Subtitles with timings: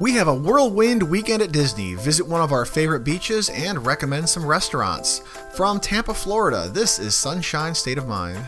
[0.00, 1.92] We have a whirlwind weekend at Disney.
[1.92, 5.18] Visit one of our favorite beaches and recommend some restaurants.
[5.54, 8.42] From Tampa, Florida, this is Sunshine State of Mind.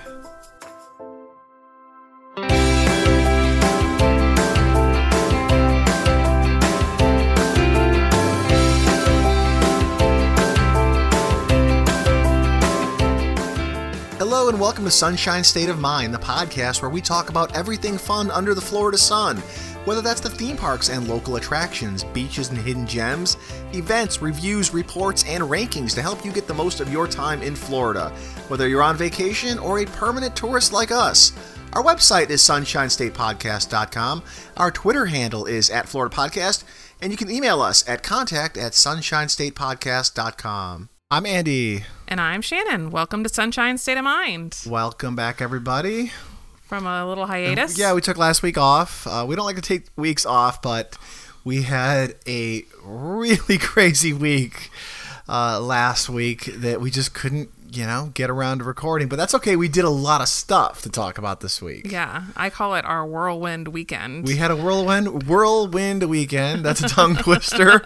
[14.73, 18.55] Welcome to Sunshine State of Mind, the podcast where we talk about everything fun under
[18.55, 19.37] the Florida sun.
[19.85, 23.37] Whether that's the theme parks and local attractions, beaches and hidden gems,
[23.75, 27.55] events, reviews, reports, and rankings to help you get the most of your time in
[27.55, 28.09] Florida.
[28.49, 31.35] Whether you're on vacation or a permanent tourist like us.
[31.75, 34.23] Our website is sunshinestatepodcast.com.
[34.57, 36.65] Our Twitter handle is at Florida Podcast,
[37.03, 40.89] and you can email us at contact at sunshinestatepodcast.com.
[41.13, 41.85] I'm Andy.
[42.09, 42.91] And I'm Shannon.
[42.91, 46.11] Welcome to Sunshine State of Mind Welcome back, everybody.
[46.63, 47.77] from a little hiatus.
[47.77, 49.07] Yeah, we took last week off.
[49.07, 50.97] Uh, we don't like to take weeks off, but
[51.45, 54.71] we had a really crazy week
[55.29, 59.09] uh, last week that we just couldn't, you know, get around to recording.
[59.09, 59.57] But that's okay.
[59.57, 61.91] We did a lot of stuff to talk about this week.
[61.91, 64.27] Yeah, I call it our whirlwind weekend.
[64.27, 66.65] We had a whirlwind whirlwind weekend.
[66.65, 67.83] That's a tongue twister.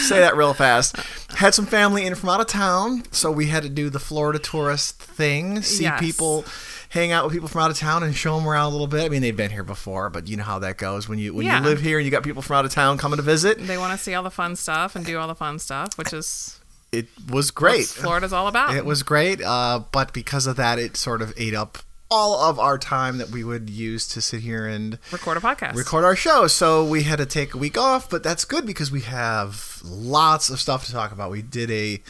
[0.00, 0.96] Say that real fast.
[1.36, 4.38] Had some family in from out of town, so we had to do the Florida
[4.38, 5.62] tourist thing.
[5.62, 6.00] See Yes.
[6.00, 6.44] people,
[6.90, 9.04] hang out with people from out of town, and show them around a little bit.
[9.04, 11.46] I mean, they've been here before, but you know how that goes when you when
[11.46, 11.58] Yeah.
[11.60, 13.64] you live here and you got people from out of town coming to visit.
[13.66, 16.12] they want to see all the fun stuff and do all the fun stuff, which
[16.12, 16.58] is
[16.90, 17.86] It was great.
[17.86, 18.74] Florida's all about.
[18.74, 21.78] It was great, uh, but because of that, it sort of ate up
[22.10, 25.74] all of our time that we would use to sit here and record a podcast.
[25.74, 26.46] record our show.
[26.46, 30.48] So we had to take a week off, but that's good because we have lots
[30.48, 31.30] of stuff to talk about.
[31.30, 32.02] We did a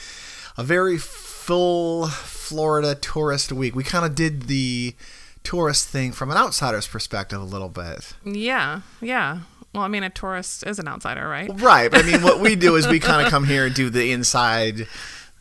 [0.56, 3.74] a very full Florida tourist week.
[3.74, 4.94] We kind of did the
[5.42, 8.14] tourist thing from an outsider's perspective a little bit.
[8.24, 9.40] Yeah, yeah.
[9.74, 11.50] Well, I mean, a tourist is an outsider, right?
[11.60, 13.90] Right, but I mean what we do is we kind of come here and do
[13.90, 14.86] the inside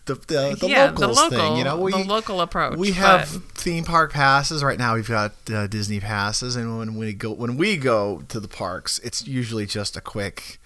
[0.05, 1.79] the the, the yeah, locals the local, thing, you know.
[1.79, 2.77] We the local approach.
[2.77, 4.95] we but- have theme park passes right now.
[4.95, 8.99] We've got uh, Disney passes, and when we go when we go to the parks,
[8.99, 10.59] it's usually just a quick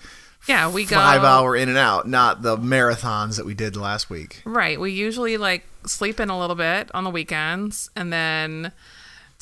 [0.47, 4.09] yeah, we go five hour in and out, not the marathons that we did last
[4.09, 4.41] week.
[4.43, 4.79] Right.
[4.79, 8.71] We usually like sleep in a little bit on the weekends and then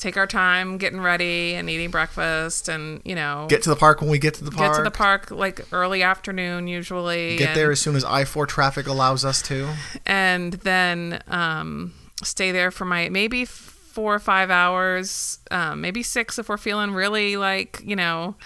[0.00, 4.00] take our time getting ready and eating breakfast and, you know, Get to the park
[4.00, 4.72] when we get to the park.
[4.72, 7.36] get to the park like early afternoon usually.
[7.36, 9.72] Get and, there as soon as I four traffic allows us to.
[10.06, 16.38] and then um, stay there for my maybe four or five hours, um, maybe six
[16.38, 18.36] if we're feeling really like, you know,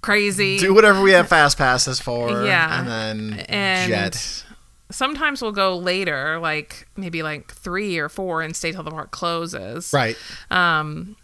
[0.00, 0.58] crazy.
[0.58, 2.44] Do whatever we have fast passes for.
[2.44, 2.80] Yeah.
[2.80, 4.44] and then And- jet.
[4.90, 9.10] Sometimes we'll go later, like maybe like three or four, and stay till the park
[9.10, 9.92] closes.
[9.92, 10.16] Right,
[10.50, 11.16] Um,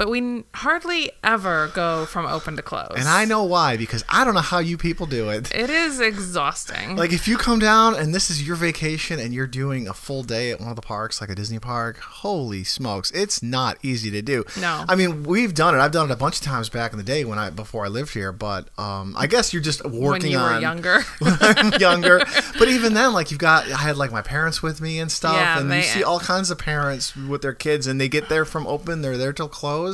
[0.00, 2.94] but we n- hardly ever go from open to close.
[2.96, 5.54] and I know why because I don't know how you people do it.
[5.54, 6.96] it is exhausting.
[6.96, 10.22] Like if you come down and this is your vacation and you're doing a full
[10.22, 14.10] day at one of the parks, like a Disney park, holy smokes, it's not easy
[14.10, 14.44] to do.
[14.58, 14.84] No.
[14.88, 15.78] I mean we've done it.
[15.78, 17.88] I've done it a bunch of times back in the day when I before I
[17.88, 21.00] lived here, but um, I guess you're just working when you were on younger.
[21.18, 22.22] when I'm younger.
[22.58, 25.34] But even then, like you've got, I had like my parents with me and stuff,
[25.36, 28.28] Yeah, and they- you see all kinds of parents with their kids, and they get
[28.28, 29.89] there from open, they're there till close.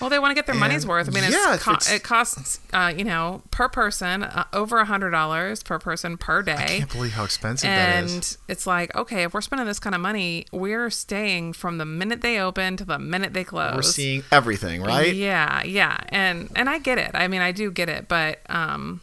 [0.00, 1.08] Well, they want to get their money's worth.
[1.08, 4.84] I mean, yeah, it's co- it costs, uh, you know, per person uh, over a
[4.84, 6.78] hundred dollars per person per I day.
[6.78, 8.12] can't believe how expensive that is.
[8.14, 11.84] And it's like, okay, if we're spending this kind of money, we're staying from the
[11.84, 13.74] minute they open to the minute they close.
[13.76, 15.14] We're seeing everything, right?
[15.14, 17.12] Yeah, yeah, and and I get it.
[17.14, 19.00] I mean, I do get it, but um,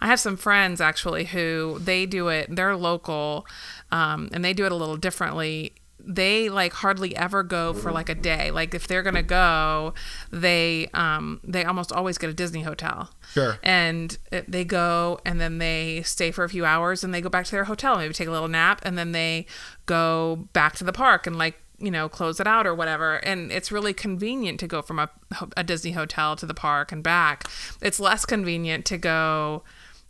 [0.00, 2.54] I have some friends actually who they do it.
[2.54, 3.46] They're local,
[3.92, 5.72] um, and they do it a little differently.
[6.04, 8.50] They like hardly ever go for like a day.
[8.50, 9.94] Like if they're gonna go,
[10.30, 13.10] they um, they almost always get a Disney hotel.
[13.32, 13.58] Sure.
[13.62, 14.16] And
[14.48, 17.50] they go and then they stay for a few hours and they go back to
[17.52, 19.46] their hotel, maybe take a little nap, and then they
[19.86, 23.16] go back to the park and like you know close it out or whatever.
[23.16, 25.10] And it's really convenient to go from a,
[25.56, 27.44] a Disney hotel to the park and back.
[27.80, 29.62] It's less convenient to go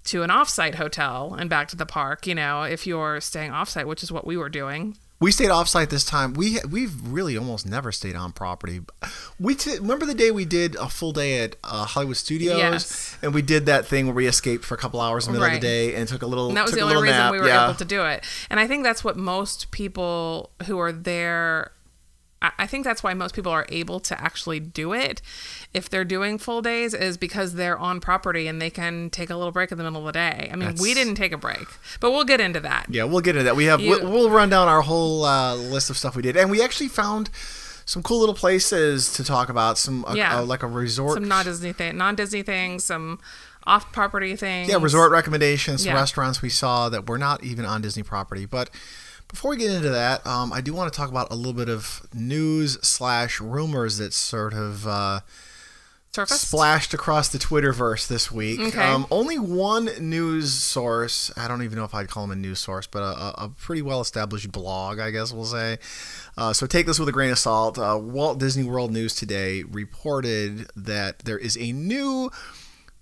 [0.05, 2.27] to an offsite hotel and back to the park.
[2.27, 4.97] You know, if you're staying offsite, which is what we were doing.
[5.23, 6.35] We stayed offsite this time.
[6.35, 8.81] We we've really almost never stayed on property.
[9.39, 13.17] We t- remember the day we did a full day at uh, Hollywood Studios, Yes.
[13.23, 15.55] and we did that thing where we escaped for a couple hours in the middle
[15.55, 16.49] of the day and took a little.
[16.49, 17.33] And that was the only reason nap.
[17.33, 17.65] we were yeah.
[17.67, 18.25] able to do it.
[18.51, 21.73] And I think that's what most people who are there.
[22.59, 25.23] I think that's why most people are able to actually do it
[25.73, 29.37] if they're doing full days is because they're on property and they can take a
[29.37, 30.51] little break in the middle of the day.
[30.53, 31.67] I mean, we didn't take a break,
[32.01, 32.87] but we'll get into that.
[32.89, 33.55] Yeah, we'll get into that.
[33.57, 36.37] We have You- we'll, we'll run down our whole uh, list of stuff we did,
[36.37, 37.31] and we actually found
[37.85, 39.77] some cool little places to talk about.
[39.79, 40.39] Some uh, Yeah.
[40.39, 41.15] uh, like a resort.
[41.15, 43.19] Some non Disney thing, non Disney things, some
[43.65, 44.69] off property things.
[44.69, 45.99] yeah, resort recommendations, some Yeah.
[46.01, 48.45] restaurants we saw that were not even on Disney property.
[48.47, 48.71] But
[49.33, 51.69] before we get into that, um, I do want to talk about a little bit
[51.69, 55.21] of news slash rumors that sort of uh,
[56.43, 58.61] splashed across the Twitterverse this week.
[58.61, 58.79] Okay.
[58.83, 62.59] Um, only one news source, I don't even know if I'd call him a news
[62.61, 65.79] source, but a, a- a pretty well established blog, I guess we'll say.
[66.37, 67.79] Uh, so take this with a grain of salt.
[67.79, 72.31] Uh, Walt Disney World News today reported that there is a new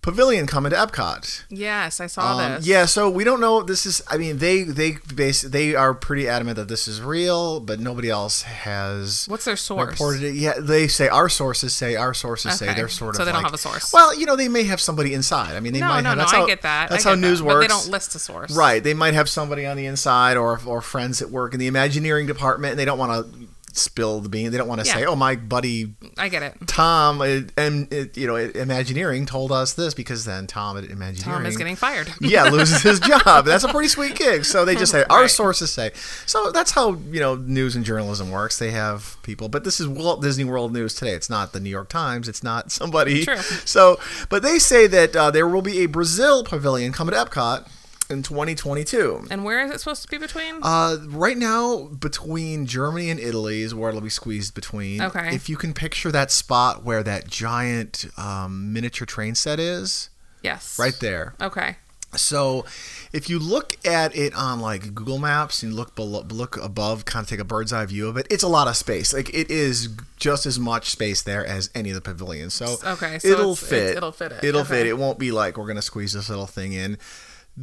[0.02, 1.44] pavilion coming to Epcot.
[1.50, 2.67] Yes, I saw Um, this.
[2.67, 3.62] yeah, so we don't know.
[3.62, 4.02] This is.
[4.08, 8.08] I mean, they they base they are pretty adamant that this is real, but nobody
[8.11, 9.91] else has What's their source?
[9.93, 10.35] reported it.
[10.35, 13.43] Yeah, they say our sources say our sources say they're sort of So they don't
[13.44, 13.93] have a source.
[13.93, 15.55] Well, you know, they may have somebody inside.
[15.56, 16.19] I mean, they no, might no, have.
[16.19, 16.25] no.
[16.25, 16.91] That's I get that.
[16.91, 17.55] That's I how get news that, works.
[17.56, 18.56] But they don't list a source.
[18.56, 18.82] Right.
[18.82, 22.26] They might have somebody on the inside or or friends that work in the Imagineering
[22.26, 24.50] department, and they don't want to spill the bean.
[24.50, 24.94] They don't want to Yeah.
[24.94, 26.55] say, "Oh, my buddy I get it.
[26.67, 31.46] Tom, uh, and you know, Imagineering told us this," because then Tom at Imagineering Tom
[31.46, 32.12] is getting fired.
[32.20, 33.44] yeah, loses his job.
[33.46, 34.44] That's a pretty sweet gig.
[34.44, 35.31] So they just say our Right.
[35.31, 35.93] sources say.
[36.26, 38.58] So that's how you know news and journalism works.
[38.58, 41.12] They have people, but this is Walt Disney World News today.
[41.12, 42.28] It's not the New York Times.
[42.28, 43.25] It's not somebody.
[43.25, 43.37] True.
[43.64, 47.67] So, but they say that uh, there will be a Brazil pavilion coming to Epcot
[48.11, 49.27] in 2022.
[49.31, 50.59] And where is it supposed to be between?
[50.62, 55.01] Uh, right now, between Germany and Italy is where it'll be squeezed between.
[55.01, 55.35] Okay.
[55.35, 60.11] If you can picture that spot where that giant um, miniature train set is,
[60.43, 60.79] yes.
[60.79, 61.35] right there.
[61.41, 61.77] Okay.
[62.17, 62.65] So,
[63.12, 67.23] if you look at it on like Google Maps and look below, look above, kind
[67.23, 69.13] of take a bird's eye view of it, it's a lot of space.
[69.15, 72.53] Like it is just as much space there as any of the pavilions.
[72.55, 73.97] So, Okay, so it'll fit.
[73.97, 74.43] it'll fit it.
[74.43, 74.71] It'll Okay.
[74.81, 74.87] fit.
[74.89, 76.99] It won't be like we're gonna squeeze this little thing in.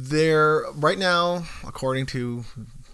[0.00, 2.44] There, right now, according to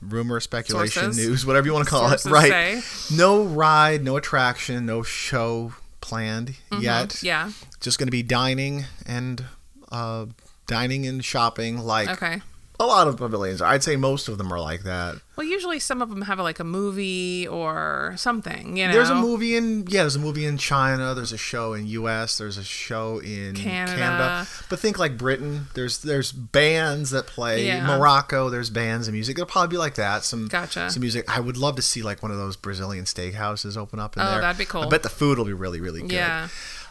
[0.01, 1.29] rumor, speculation, Sources.
[1.29, 2.83] news, whatever you want to call Sources it, right?
[2.83, 3.15] say.
[3.15, 7.27] No ride, no attraction, no show planned yet Mm-hmm.
[7.27, 7.51] Yeah.
[7.81, 9.45] just going to be dining and
[9.93, 10.27] uh,
[10.67, 12.41] dining and shopping like Okay.
[12.81, 13.63] A lot of pavilions.
[13.63, 15.17] I'd say most of them are like that.
[15.37, 18.77] Well, usually some of them have like a movie or something.
[18.77, 18.93] You know.
[18.93, 21.13] There's a movie in yeah, there's a movie in China.
[21.15, 22.39] There's a show in U.S.
[22.39, 23.97] There's a show in Canada.
[23.97, 24.49] Canada.
[24.71, 25.67] But think like Britain.
[25.75, 27.85] There's there's bands that play Yeah.
[27.87, 28.49] Morocco.
[28.51, 29.37] There's bands and music.
[29.39, 30.25] It'll probably be like that.
[30.25, 30.91] Some Gotcha.
[30.91, 31.25] some music.
[31.29, 34.31] I would love to see like one of those Brazilian steakhouses open up in Oh,
[34.31, 34.41] there.
[34.41, 34.83] that'd be cool.
[34.83, 36.13] I bet the food will be really really good.
[36.13, 36.49] Yeah.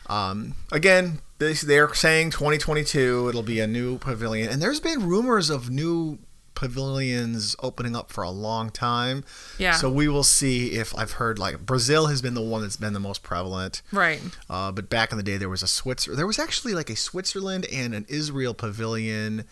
[0.07, 5.49] Um, again, they, they're saying 2022 it'll be a new pavilion, and there's been rumors
[5.49, 6.19] of new
[6.55, 9.23] pavilions opening up for a long time.
[9.57, 9.73] Yeah.
[9.73, 12.93] So we will see if I've heard like Brazil has been the one that's been
[12.93, 13.81] the most prevalent.
[13.91, 14.21] Right.
[14.49, 16.15] Uh, but back in the day, there was a Switzer.
[16.15, 19.45] There was actually like a Switzerland and an Israel pavilion,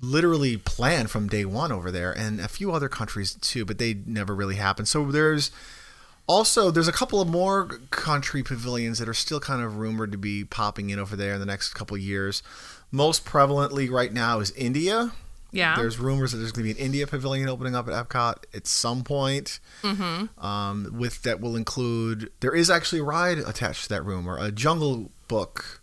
[0.00, 3.94] literally planned from day one over there, and a few other countries too, but they
[4.06, 4.88] never really happened.
[4.88, 5.50] So there's
[6.28, 10.18] also there's a couple of more country pavilions that are still kind of rumored to
[10.18, 12.42] be popping in over there in the next couple of years.
[12.92, 15.12] Most prevalently right now is India.
[15.50, 15.76] Yeah.
[15.76, 18.66] There's rumors that there's going to be an India pavilion opening up at Epcot at
[18.66, 19.60] some point.
[19.82, 20.44] Mm-hmm.
[20.44, 24.36] Um, with that will include there is actually a ride attached to that rumor.
[24.38, 25.80] A Jungle Book,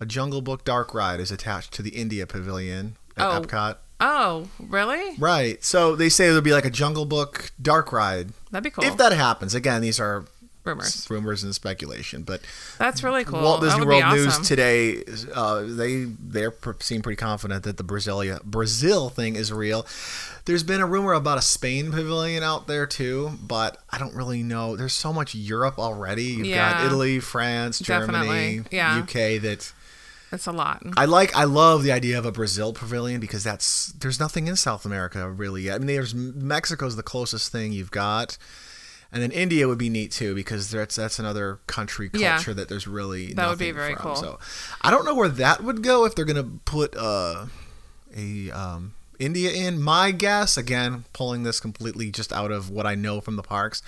[0.00, 3.40] a Jungle Book dark ride is attached to the India pavilion at Oh.
[3.40, 3.78] Epcot.
[4.00, 5.16] Oh, really?
[5.18, 5.62] Right.
[5.64, 8.30] So they say there'll be like a Jungle Book dark ride.
[8.50, 8.84] That'd be cool.
[8.84, 10.24] If that happens, again, these are
[10.64, 11.06] Rumors.
[11.10, 12.40] rumors and speculation, but
[12.78, 13.42] That's really cool.
[13.42, 15.04] Walt Disney World be News today,
[15.34, 16.46] uh, they they
[16.80, 19.86] seem pretty confident that the Brasilia Brazil thing is real.
[20.46, 24.42] There's been a rumor about a Spain pavilion out there too, but I don't really
[24.42, 24.74] know.
[24.74, 26.24] There's so much Europe already.
[26.24, 29.00] You've got Italy, France, Germany, Yeah.
[29.00, 29.38] UK.
[29.42, 29.70] That
[30.34, 30.82] It's a lot.
[30.96, 31.34] I like.
[31.36, 35.30] I love the idea of a Brazil pavilion because that's there's nothing in South America
[35.30, 35.76] really yet.
[35.76, 38.36] I mean, there's Mexico's the closest thing you've got.
[39.12, 42.34] And then India would be neat too because that's that's another country Yeah.
[42.36, 44.02] culture that there's really That would be very from.
[44.02, 44.16] cool.
[44.16, 44.38] So
[44.82, 47.46] I don't know where that would go if they're gonna put uh,
[48.16, 49.80] a um, India in.
[49.80, 53.82] My guess, again, pulling this completely just out of what I know from the parks.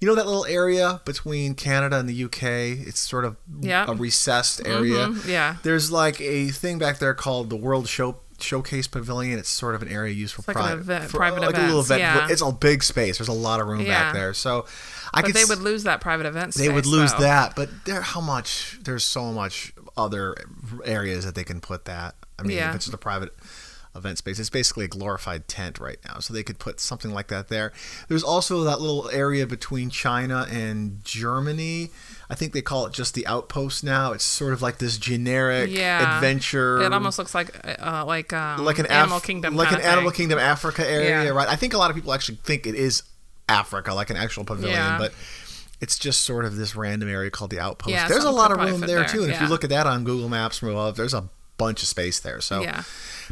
[0.00, 2.42] You know that little area between Canada and the UK?
[2.86, 3.86] It's sort of Yeah.
[3.88, 5.06] a recessed area.
[5.08, 5.56] Mhm, yeah.
[5.62, 9.38] There's like a thing back there called the World Show Showcase Pavilion.
[9.38, 11.80] It's sort of an area used for like private, event- for, private like a little
[11.80, 12.00] events, event.
[12.00, 12.28] yeah.
[12.32, 13.18] It's a big space.
[13.18, 14.02] There's a lot of room Yeah.
[14.06, 14.34] back there.
[14.34, 14.66] So
[15.14, 17.20] I But could they would lose that private event they would lose though.
[17.20, 20.34] that, but there how much there's so much other
[20.84, 22.16] areas that they can put that.
[22.38, 22.70] I mean, Yeah.
[22.70, 23.32] if it's just a private
[23.96, 26.18] event space, it's basically a glorified tent right now.
[26.18, 27.72] So they could put something like that there.
[28.08, 31.90] There's also that little area between China and Germany.
[32.28, 34.12] I think they call it just the outpost now.
[34.12, 36.16] It's sort of like this generic Yeah.
[36.16, 36.80] adventure.
[36.82, 40.10] It almost looks like uh, like um, like an Af- Animal Kingdom, like an Animal
[40.10, 40.16] thing.
[40.16, 41.30] Kingdom Africa area, Yeah.
[41.30, 41.48] right?
[41.48, 43.02] I think a lot of people actually think it is
[43.48, 44.98] Africa, like an actual pavilion, Yeah.
[44.98, 45.12] but
[45.80, 47.90] It's just sort of this random area called the Outpost.
[47.90, 49.86] Yeah, there's a lot of room there, there, too, and if you look at that
[49.86, 52.40] on Google Maps, well, there's a bunch of space there.
[52.40, 52.82] So Yeah.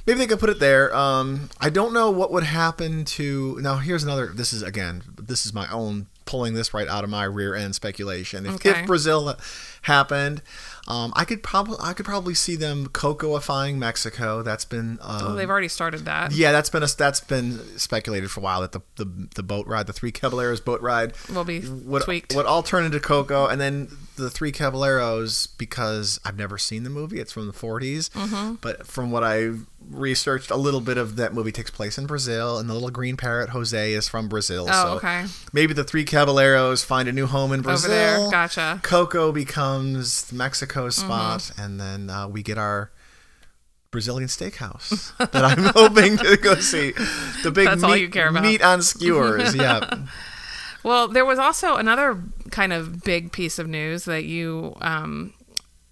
[0.07, 0.95] Maybe they could put it there.
[0.95, 3.59] Um, I don't know what would happen to.
[3.61, 4.27] Now, here's another.
[4.27, 5.03] This is again.
[5.21, 8.47] This is my own pulling this right out of my rear end speculation.
[8.47, 8.71] If, Okay.
[8.71, 9.37] if Brazil
[9.83, 10.41] happened,
[10.87, 14.43] um, I could probably I could probably see them cocoifying Mexico.
[14.43, 16.33] That's been um, Oh, they've already started that.
[16.33, 19.67] yeah, that's been a, that's been speculated for a while that the, the the boat
[19.67, 22.35] ride, the three Caballeros boat ride, Will be would tweaked.
[22.37, 26.91] would all turn into Coco, and then the three Caballeros because I've never seen the
[26.91, 27.19] movie.
[27.19, 28.55] It's from the 40s, Mm-hmm.
[28.61, 29.51] but from what I
[29.91, 33.17] researched, a little bit of that movie takes place in Brazil, and the little green
[33.17, 34.67] parrot Jose is from Brazil.
[34.69, 35.25] Oh, so okay.
[35.53, 37.91] Maybe the three Caballeros find a new home in Brazil.
[37.91, 38.31] Over there.
[38.31, 38.81] Gotcha.
[38.83, 41.07] Coco becomes Mexico's Mm-hmm.
[41.09, 42.91] spot, and then uh, we get our
[43.91, 46.93] Brazilian steakhouse that I'm hoping to go see.
[47.43, 48.43] The big That's meat, all you care about.
[48.43, 49.55] meat on skewers.
[49.63, 50.07] Yeah.
[50.85, 52.21] Well, there was also another
[52.51, 55.33] kind of big piece of news that you um,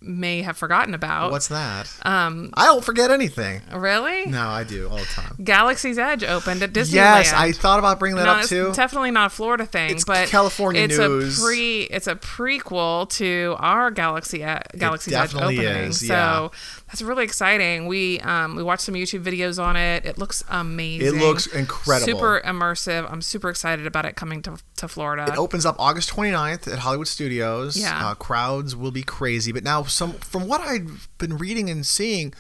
[0.03, 1.31] may have forgotten about.
[1.31, 1.93] What's that?
[2.03, 3.61] um, I don't forget anything.
[3.75, 4.27] really?
[4.27, 5.37] No, I do all the time.
[5.43, 6.93] Galaxy's Edge opened at Disneyland.
[6.95, 8.73] Yes, I thought about bringing that no, up it's too.
[8.75, 11.39] definitely not a Florida thing, It's but California it's news.
[11.39, 11.81] a pre.
[11.83, 15.59] It's a prequel to our Galaxy E- Galaxy's Edge opening.
[15.61, 16.51] is, so
[16.89, 17.87] that's really exciting.
[17.87, 20.07] We um we watched some YouTube videos on it.
[20.07, 21.07] It looks amazing.
[21.09, 22.07] It looks incredible.
[22.07, 23.11] Super immersive.
[23.11, 25.27] I'm super excited about it coming to to Florida.
[25.29, 27.77] It opens up August 29th at Hollywood Studios.
[27.77, 28.11] Yeah.
[28.11, 29.53] Uh, crowds will be crazy.
[29.53, 32.35] But now, some from what I've been reading and seeing,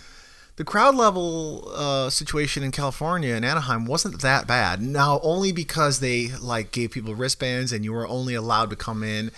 [0.56, 4.82] the crowd level uh, situation in California and Anaheim wasn't that bad.
[4.82, 9.02] Now, only because they like gave people wristbands and you were only allowed to come
[9.02, 9.30] in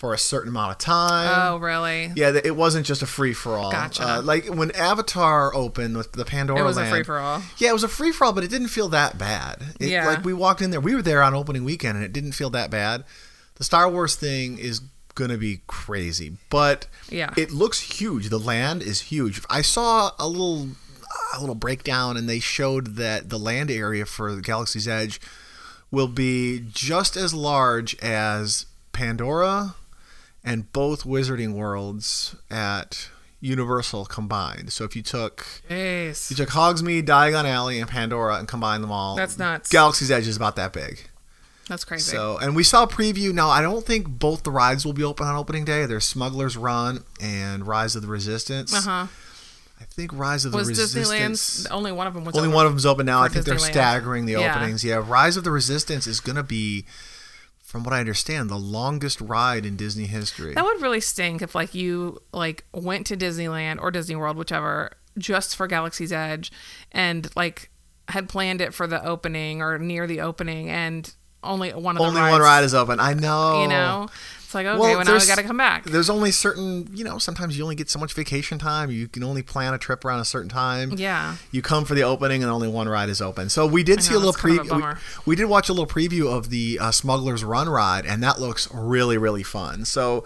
[0.00, 1.30] for a certain amount of time.
[1.52, 2.10] oh, really?
[2.16, 3.70] Yeah, it wasn't just a free for all.
[3.70, 4.02] Gotcha.
[4.02, 7.42] Uh, like when Avatar opened with the Pandora It was a free for all.
[7.58, 9.62] Yeah, it was a free for all, but it didn't feel that bad.
[9.78, 10.06] It, Yeah.
[10.06, 12.48] Like we walked in there, we were there on opening weekend, and it didn't feel
[12.48, 13.04] that bad.
[13.56, 14.80] The Star Wars thing is
[15.14, 17.34] gonna be crazy, but Yeah.
[17.36, 18.30] it looks huge.
[18.30, 19.42] The land is huge.
[19.50, 20.68] I saw a little
[21.34, 25.20] a little breakdown, and they showed that the land area for the Galaxy's Edge
[25.90, 29.74] will be just as large as Pandora
[30.44, 33.08] and both Wizarding Worlds at
[33.40, 34.72] Universal combined.
[34.72, 36.30] So if you took Jeez.
[36.30, 39.70] you took Hogsmeade, Diagon Alley, and Pandora and combined them all, That's nuts.
[39.70, 41.08] Galaxy's Edge is about that big.
[41.68, 42.10] That's crazy.
[42.10, 43.32] So, and we saw a preview.
[43.32, 45.86] Now, I don't think both the rides will be open on opening day.
[45.86, 48.74] There's Smuggler's Run and Rise of the Resistance.
[48.74, 49.06] uh huh.
[49.80, 51.08] I think Rise of Was the Resistance.
[51.08, 52.54] Disneyland's only one of them was Only open.
[52.56, 53.22] one of them's open now.
[53.22, 54.52] I think they're staggering the Yeah.
[54.54, 54.84] openings.
[54.84, 56.84] Yeah, Rise of the Resistance is going to be,
[57.70, 60.54] from what I understand, the longest ride in Disney history.
[60.54, 64.90] That would really stink if like you like went to Disneyland or Disney World, whichever,
[65.16, 66.50] just for Galaxy's Edge,
[66.90, 67.70] and like
[68.08, 72.06] had planned it for the opening or near the opening, and only one of the
[72.06, 73.00] Only rides, one ride is open.
[73.00, 73.62] I know.
[73.62, 74.08] You know,
[74.42, 75.84] it's like okay, Well, well, now we got to come back.
[75.84, 78.90] There's only certain, you know, sometimes you only get so much vacation time.
[78.90, 80.92] You can only plan a trip around a certain time.
[80.96, 81.36] Yeah.
[81.52, 83.48] You come for the opening and only one ride is open.
[83.48, 84.98] So we did I see a little that's kind of a preview.
[85.26, 88.40] We, we did watch a little preview of the uh, Smuggler's Run ride, and that
[88.40, 89.84] looks really, really fun.
[89.84, 90.24] So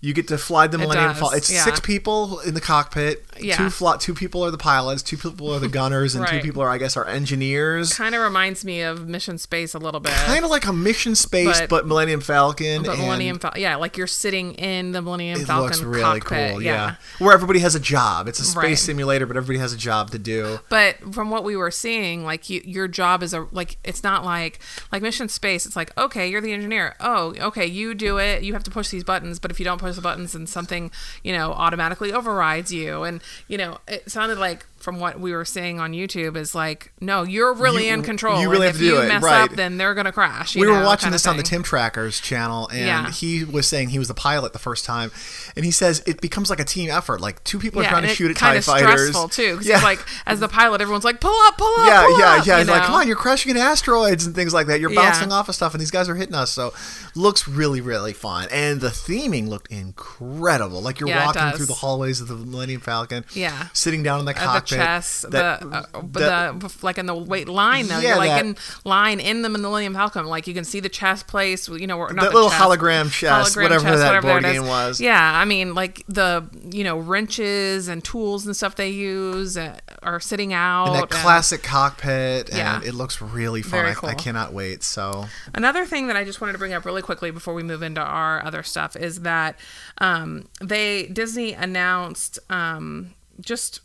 [0.00, 1.38] you get to fly the Millennium Falcon.
[1.38, 1.64] It's yeah.
[1.64, 3.24] six people in the cockpit.
[3.40, 3.56] Yeah.
[3.56, 5.02] Two fly, two people are the pilots.
[5.02, 7.92] Two people are the gunners, and two people are, I guess, our engineers.
[7.94, 10.12] Kind of reminds me of Mission Space a little bit.
[10.12, 12.82] Kind of like a Mission Space, but, But- Millennium Falcon.
[12.82, 16.52] but Millennium Falcon, yeah, like you're sitting in the Millennium it Falcon looks really cockpit,
[16.52, 16.94] cool yeah.
[17.18, 18.78] where everybody has a job it's a space Right.
[18.78, 22.48] simulator but everybody has a job to do But from what we were seeing, like
[22.50, 24.58] you, your job is a like it's not like
[24.92, 25.66] like Mission Space.
[25.66, 26.94] It's like okay, you're the engineer.
[27.00, 28.42] Oh, okay, you do it.
[28.42, 29.38] You have to push these buttons.
[29.38, 30.90] But if you don't push the buttons, then something
[31.22, 33.02] you know automatically overrides you.
[33.02, 36.92] And you know, it sounded like from what we were seeing on YouTube is like
[37.00, 38.40] no, you're really You- in control.
[38.40, 39.42] you really and have to if do you it, mess right.
[39.50, 40.54] up, then they're gonna crash.
[40.54, 43.10] you we were know, watching this on the tim trackers channel and Yeah.
[43.10, 45.10] he was saying he was the pilot the first time
[45.56, 48.02] and he says it becomes like a team effort like two people are Yeah, trying
[48.02, 49.80] to shoot at kind tie of fighters stressful too, because yeah.
[49.82, 52.58] like as the pilot, everyone's like, "Pull up, pull up, yeah, pull yeah, up," yeah.
[52.58, 54.80] He's like, come on, you're crashing into asteroids and things like that.
[54.80, 55.02] You're Yeah.
[55.10, 56.50] bouncing off of stuff, and these guys are hitting us.
[56.50, 56.74] So,
[57.14, 58.48] looks really, really fun.
[58.50, 60.82] And the theming looked incredible.
[60.82, 63.24] Like you're walking through the hallways of the Millennium Falcon.
[63.32, 63.68] Yeah.
[63.72, 64.73] Sitting down in the cockpit.
[64.76, 67.98] Chess, that- the, uh, but that- the like in the wait line though.
[67.98, 70.26] Yeah, You're like that- in line in the Millennium Falcon.
[70.26, 71.68] Like you can see the chess place.
[71.68, 75.00] You know, not That the little chess, hologram chess, whatever that board game was.
[75.00, 79.78] Yeah, I mean, like the you know wrenches and tools and stuff they use uh,
[80.02, 80.86] are sitting out.
[80.86, 82.80] and that and- classic cockpit, and Yeah.
[82.84, 83.84] it looks really fun.
[83.86, 84.82] I, I cannot wait.
[84.82, 87.82] So Another thing that I just wanted to bring up really quickly before we move
[87.82, 89.58] into our other stuff is that
[89.98, 93.80] um, they Disney announced um, just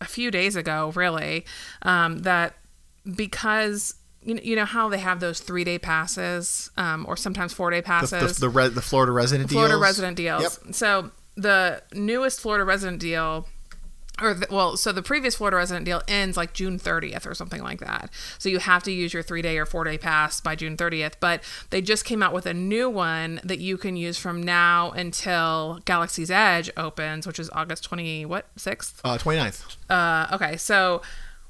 [0.00, 1.44] a few days ago, really,
[1.82, 2.54] um, that
[3.16, 7.52] because you know, you know how they have those three day passes, um, or sometimes
[7.52, 8.36] four day The, passes.
[8.36, 9.82] the, the, re- the Florida resident Florida deals.
[9.82, 10.42] resident deals.
[10.42, 10.74] Yep.
[10.74, 13.46] So the newest Florida resident deal,
[14.22, 17.62] or the, well, so the previous Florida resident deal ends like June 30th or something
[17.62, 18.10] like that.
[18.38, 21.14] So you have to use your three day or four day pass by June 30th.
[21.18, 24.92] But they just came out with a new one that you can use from now
[24.92, 29.00] until Galaxy's Edge opens, which is August 20 what sixth.
[29.04, 29.76] Uh, 29th.
[29.90, 31.02] Uh, okay, so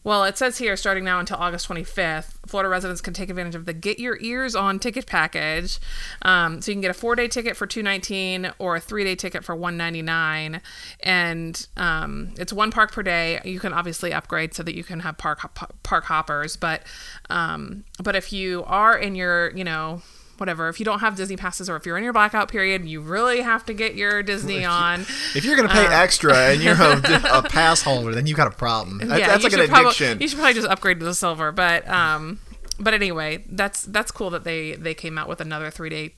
[0.05, 3.65] well, it says here starting now until August 25th, Florida residents can take advantage of
[3.65, 5.79] the Get Your Ears On ticket package.
[6.21, 9.15] Um, so you can get a four day ticket for 219 or a three day
[9.15, 10.61] ticket for 199
[11.01, 13.41] and um, it's one park per day.
[13.45, 15.41] You can obviously upgrade so that you can have park
[15.83, 16.83] park hoppers, but
[17.31, 20.03] um, but if you are in your you know
[20.39, 23.01] whatever if you don't have disney passes or if you're in your blackout period you
[23.01, 25.01] really have to get your disney on
[25.35, 26.99] If you're going to pay extra and you're a,
[27.39, 28.99] a pass holder, then you got a problem.
[28.99, 30.21] That- that's you like an should probably- addiction.
[30.21, 31.53] you should probably just upgrade to the silver.
[31.53, 32.39] But um,
[32.79, 36.15] but anyway, that's that's cool that they they came out with another three day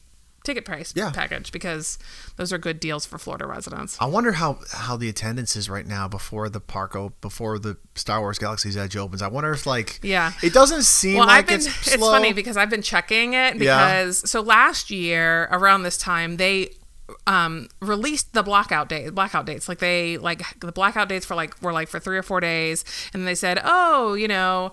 [0.47, 1.11] ticket price Yeah.
[1.11, 1.99] package because
[2.37, 3.99] those are good deals for Florida residents.
[4.00, 7.76] I wonder how how the attendance is right now before the park op- before the
[7.95, 9.21] Star Wars Galaxy's Edge opens.
[9.21, 10.33] I wonder if like Yeah.
[10.43, 11.57] it doesn't seem Well, like I've been.
[11.57, 13.87] it's It's, funny because I've been checking it Yeah.
[14.03, 16.71] because so last year around this time they
[17.29, 21.55] um released the blackout date blackout dates like they like the blackout dates for like
[21.62, 22.85] were like for three or four days
[23.15, 24.73] and they said oh you know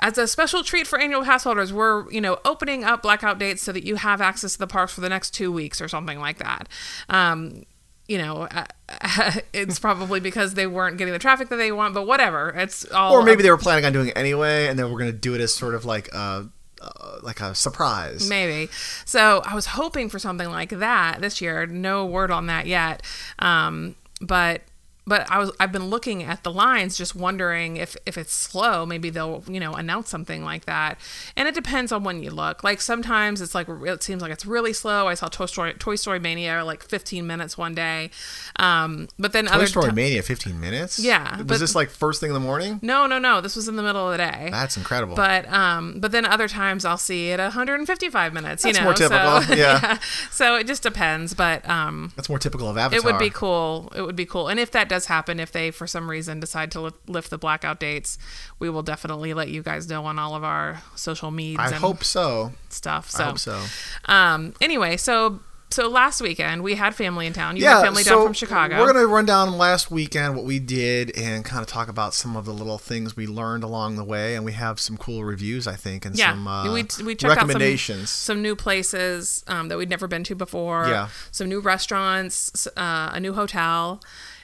[0.00, 3.62] as a special treat for annual pass holders, we're you know opening up blackout dates
[3.62, 6.18] so that you have access to the parks for the next two weeks or something
[6.18, 6.68] like that.
[7.08, 7.64] Um,
[8.08, 12.06] you know, uh, it's probably because they weren't getting the traffic that they want, but
[12.06, 12.50] whatever.
[12.50, 15.12] It's all or maybe they were planning on doing it anyway, and then we're going
[15.12, 16.48] to do it as sort of like a
[16.80, 18.28] uh, like a surprise.
[18.28, 18.70] Maybe.
[19.04, 21.66] So I was hoping for something like that this year.
[21.66, 23.02] No word on that yet.
[23.38, 24.62] Um, but
[25.06, 28.84] but I was I've been looking at the lines, just wondering if if it's slow,
[28.84, 30.98] maybe they'll you know announce something like that.
[31.36, 32.64] And it depends on when you look.
[32.64, 35.06] Like sometimes it's like it seems like it's really slow.
[35.06, 38.10] I saw Toy Story Toy Story Mania like 15 minutes one day,
[38.56, 40.98] um, but then Toy other Story ti- Mania, 15 minutes.
[40.98, 42.80] Yeah, was but- this like first thing in the morning?
[42.82, 43.40] No, no, no.
[43.40, 44.48] This was in the middle of the day.
[44.50, 45.14] That's incredible.
[45.14, 48.62] But um, but then other times I'll see it 155 minutes.
[48.62, 49.98] That's you know, more typical, So, yeah.
[50.30, 52.98] So it just depends, but um, That's more typical of Avatar.
[52.98, 53.92] it would be cool.
[53.94, 54.48] It would be cool.
[54.48, 57.38] And if that does happen, if they for some reason decide to li- lift the
[57.38, 58.16] blackout dates,
[58.58, 61.74] we will definitely let you guys know on all of our social medias I and
[61.76, 62.52] hope so.
[62.70, 63.10] stuff.
[63.10, 63.62] So, I hope so.
[64.06, 67.56] um, anyway, so so last weekend we had family in town.
[67.56, 68.80] You yeah, had family so down from Chicago.
[68.80, 72.36] We're gonna run down last weekend what we did and kind of talk about some
[72.36, 75.66] of the little things we learned along the way, and we have some cool reviews,
[75.66, 78.10] I think, and yeah, some uh, we, we checked out recommendations.
[78.10, 80.86] some, some new places um, that we'd never been to before.
[80.88, 81.08] Yeah.
[81.30, 84.00] some new restaurants, uh, a new hotel,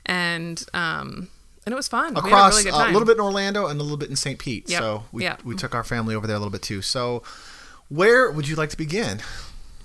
[0.06, 1.28] and um,
[1.64, 2.14] and it was fun.
[2.14, 3.98] we had a across really good uh, a little bit in Orlando and a little
[3.98, 4.38] bit in St.
[4.38, 4.68] Pete.
[4.68, 5.42] Yep, So we yep.
[5.44, 6.82] we took our family over there a little bit too.
[6.82, 7.22] So
[7.88, 9.20] where would you like to begin?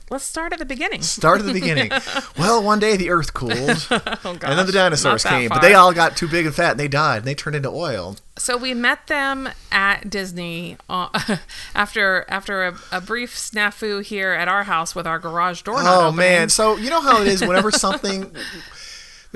[0.09, 1.01] Let's start at the beginning.
[1.01, 1.91] Start at the beginning.
[2.39, 3.51] well, one day the Earth cooled,
[3.91, 6.71] Oh gosh, and then the dinosaurs came, but they all got too big and fat,
[6.71, 8.15] and they died, and they turned into oil.
[8.37, 11.37] So we met them at Disney uh,
[11.75, 15.75] after after a, a brief snafu here at our house with our garage door.
[15.79, 16.47] Oh man!
[16.47, 17.41] So you know how it is.
[17.41, 18.33] Whenever something,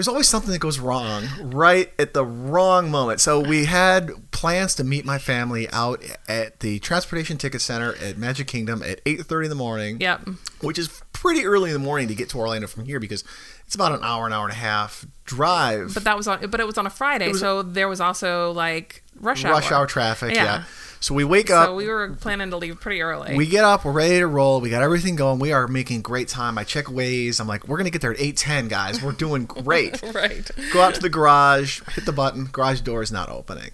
[0.02, 3.22] there's always something that goes wrong right at the wrong moment.
[3.22, 8.18] So we had plans to meet my family out at the transportation ticket center at
[8.18, 10.02] Magic Kingdom at 8:30 in the morning.
[10.02, 10.28] Yep.
[10.62, 13.24] Which is pretty early in the morning to get to Orlando from here because
[13.68, 15.94] it's about an hour, an hour and a half drive.
[15.94, 16.50] But that was on.
[16.50, 19.54] But it was on a Friday, so there was also like rush hour.
[19.54, 20.34] rush hour traffic.
[20.34, 20.44] Yeah.
[20.44, 20.64] Yeah.
[21.02, 21.66] So we wake up.
[21.66, 23.36] So we were planning to leave pretty early.
[23.36, 24.62] We get up, we're ready to roll.
[24.62, 25.40] We got everything going.
[25.40, 26.60] We are making great time.
[26.60, 27.40] I check Waze.
[27.40, 29.02] I'm like, we're gonna get there at 8:10, guys.
[29.02, 30.02] We're doing great.
[30.14, 30.50] right.
[30.72, 32.46] Go out to the garage, hit the button.
[32.46, 33.72] Garage door is not opening.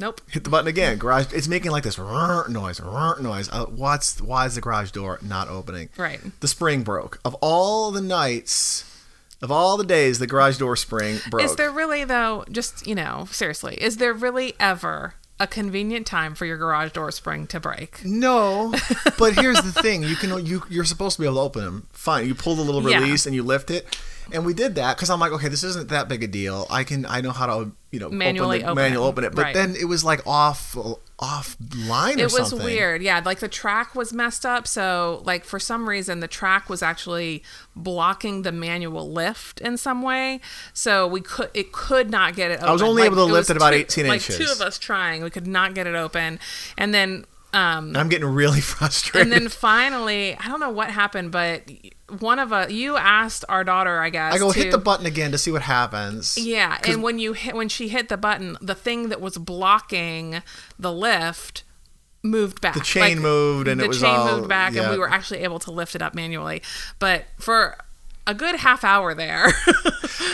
[0.00, 0.20] Nope.
[0.28, 0.98] Hit the button again.
[0.98, 1.32] Garage.
[1.32, 3.48] It's making like this noise, noise.
[3.52, 5.90] Uh, what's why is the garage door not opening?
[5.96, 6.20] Right.
[6.40, 7.20] The spring broke.
[7.24, 8.84] Of all the nights,
[9.40, 11.44] of all the days, the garage door spring broke.
[11.44, 12.44] Is there really though?
[12.50, 17.10] Just you know, seriously, is there really ever a convenient time for your garage door
[17.10, 18.04] spring to break?
[18.04, 18.72] No,
[19.18, 21.86] but here's the thing: you can you you're supposed to be able to open them.
[21.92, 22.98] Fine, you pull the little Yeah.
[23.00, 23.98] release and you lift it,
[24.32, 26.66] and we did that because I'm like, okay, this isn't that big a deal.
[26.70, 29.08] I can I know how to you know Manually open the, open manual it.
[29.08, 29.54] open it, but Right.
[29.54, 30.76] then it was like off
[31.20, 31.56] off
[31.86, 33.00] line or It was weird.
[33.02, 34.66] Yeah, like the track was messed up.
[34.66, 37.42] So, like for some reason, the track was actually
[37.76, 40.40] blocking the manual lift in some way.
[40.72, 42.54] So we could it could not get it.
[42.58, 42.68] Open.
[42.68, 44.38] I was only Like, able to lift it about two- 18 like inches.
[44.38, 46.38] two of us trying, we could not get it open,
[46.78, 47.26] and then.
[47.52, 49.22] Um, I'm getting really frustrated.
[49.22, 51.70] and then finally, I don't know what happened, but
[52.20, 54.34] one of us, you asked our daughter, I guess.
[54.34, 56.36] I go to, hit the button again to see what happens.
[56.38, 60.42] Yeah, and when you hit when she hit the button, the thing that was blocking
[60.78, 61.64] the lift
[62.22, 62.74] moved back.
[62.74, 64.82] The chain moved and the it was chain all- moved back, yeah.
[64.82, 66.62] and we were actually able to lift it up manually.
[66.98, 67.76] But for
[68.26, 69.46] a good half hour there,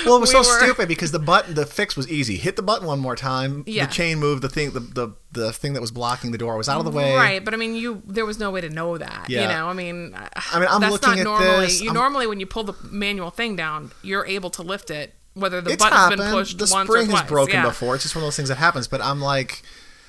[0.06, 2.36] Well, it was we so were- stupid because the button, the fix was easy.
[2.36, 3.64] Hit the button one more time.
[3.66, 3.86] Yeah.
[3.86, 4.42] The chain moved.
[4.42, 6.90] The thing, the, the the thing that was blocking the door was out of the
[6.90, 7.14] way.
[7.14, 9.26] Right, but I mean, you there was no way to know that.
[9.28, 9.42] Yeah.
[9.42, 11.66] You know, I mean, I mean, I'm that's looking not at normally.
[11.66, 14.90] this, You I'm- normally when you pull the manual thing down, you're able to lift
[14.90, 16.20] it, whether the It's button's happened.
[16.22, 17.20] been pushed the once spring or twice.
[17.22, 17.64] has broken yeah.
[17.66, 17.94] before.
[17.94, 18.86] It's just one of those things that happens.
[18.88, 19.62] But I'm like,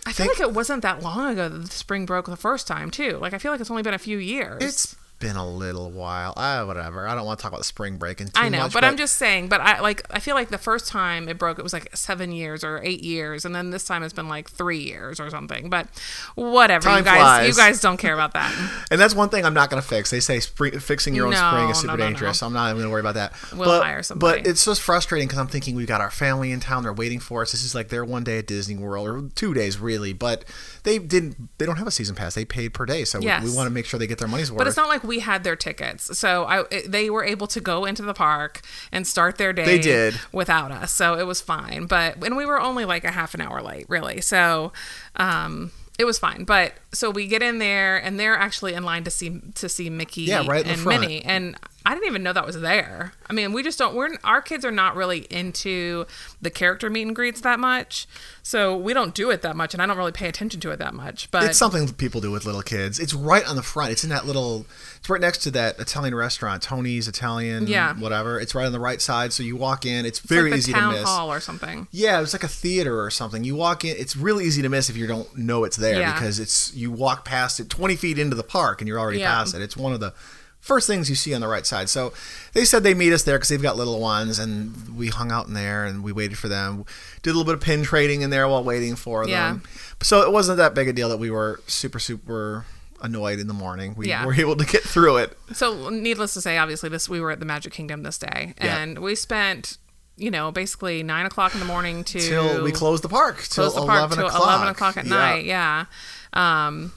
[0.05, 2.67] I feel think- like it wasn't that long ago that the spring broke the first
[2.67, 3.17] time too.
[3.19, 4.61] Like I feel like it's only been a few years.
[4.63, 6.33] it's been a little while.
[6.35, 7.07] Ah, whatever.
[7.07, 8.73] I don't want to talk about the spring breaking too I know, much.
[8.73, 9.47] but, I'm just saying.
[9.47, 10.01] But I like.
[10.11, 13.01] I feel like the first time it broke, it was like seven years or eight
[13.03, 15.69] years, and then this time it's been like three years or something.
[15.69, 15.87] But
[16.35, 17.47] whatever, you guys, flies.
[17.47, 18.51] you guys don't care about that.
[18.91, 20.09] And that's one thing I'm not going to fix.
[20.09, 22.43] They say spring, fixing your own No, spring is super no, no, dangerous.
[22.43, 23.33] I'm not even going to worry about that.
[23.53, 24.41] We'll but, hire somebody.
[24.41, 26.83] But it's just frustrating because I'm thinking we've got our family in town.
[26.83, 27.51] They're waiting for us.
[27.53, 30.11] This is like their one day at Disney World or two days really.
[30.11, 30.43] But
[30.83, 31.37] they didn't.
[31.57, 32.35] They don't have a season pass.
[32.35, 33.43] They paid per day, so we- Yes.
[33.43, 34.57] we, want to make sure they get their money's worth.
[34.57, 37.83] But it's not like we had their tickets, so I they were able to go
[37.83, 38.61] into the park
[38.93, 39.65] and start their day.
[39.65, 40.13] They did.
[40.31, 41.85] without us, so it was fine.
[41.85, 44.21] But and we were only like a half an hour late, really.
[44.21, 44.71] So,
[45.17, 46.45] um, it was fine.
[46.45, 49.89] But so we get in there, and they're actually in line to see to see
[49.89, 51.01] Mickey Yeah, right and front.
[51.01, 53.13] Minnie, and I didn't even know that was there.
[53.27, 53.95] I mean, we just don't.
[53.95, 56.05] We're our kids are not really into
[56.41, 58.07] the character meet and greets that much,
[58.43, 60.77] so we don't do it that much, and I don't really pay attention to it
[60.77, 61.31] that much.
[61.31, 62.99] But It's something people do with little kids.
[62.99, 63.91] It's right on the front.
[63.91, 64.67] It's in that little.
[64.97, 67.65] It's right next to that Italian restaurant, Tony's Italian.
[67.65, 67.95] Yeah.
[67.95, 68.39] Whatever.
[68.39, 70.05] It's right on the right side, so you walk in.
[70.05, 71.03] It's it's very like easy to miss.
[71.03, 71.87] hall or something.
[71.91, 73.43] Yeah, it's like a theater or something.
[73.43, 76.13] You walk in, it's really easy to miss if you don't know it's there Yeah.
[76.13, 79.33] because it's you walk past it 20 feet into the park and you're already Yeah.
[79.33, 79.61] past it.
[79.63, 80.13] It's one of the
[80.61, 81.89] first things you see on the right side.
[81.89, 82.13] So
[82.53, 85.47] they said they meet us there because they've got little ones, and we hung out
[85.47, 86.85] in there and we waited for them.
[87.23, 89.49] Did a little bit of pin trading in there while waiting for Yeah.
[89.53, 89.63] them.
[90.01, 92.65] So it wasn't that big a deal that we were super super
[93.03, 93.95] annoyed in the morning.
[93.97, 94.23] We Yeah.
[94.25, 95.35] were able to get through it.
[95.53, 98.77] So, needless to say, obviously, this we were at the Magic Kingdom this day, Yeah.
[98.77, 99.79] and we spent,
[100.17, 103.41] you know, basically nine o'clock in the morning to Till we closed the park.
[103.49, 104.43] Till the park 11 till o'clock.
[104.43, 105.09] eleven o'clock at Yeah.
[105.09, 105.45] night.
[105.45, 105.85] Yeah,
[106.33, 106.93] um,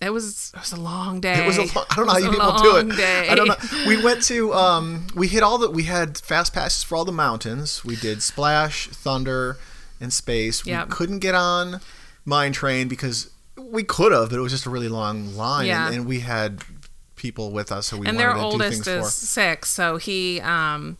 [0.00, 1.42] it was it was a long day.
[1.42, 2.96] It was a long, I don't know how you people do it.
[2.96, 3.28] Day.
[3.28, 3.56] I don't know.
[3.86, 7.12] We went to um we hit all the we had fast passes for all the
[7.12, 7.84] mountains.
[7.84, 9.56] We did Splash, Thunder,
[10.00, 10.64] and Space.
[10.66, 10.88] Yep.
[10.88, 11.80] We couldn't get on
[12.24, 15.86] Mine Train because we could have, but it was just a really long line Yeah.
[15.86, 16.62] and, and we had
[17.16, 18.60] people with us who we and wanted their to do things for.
[18.60, 19.26] And their oldest things is for.
[19.26, 20.96] six, so he um,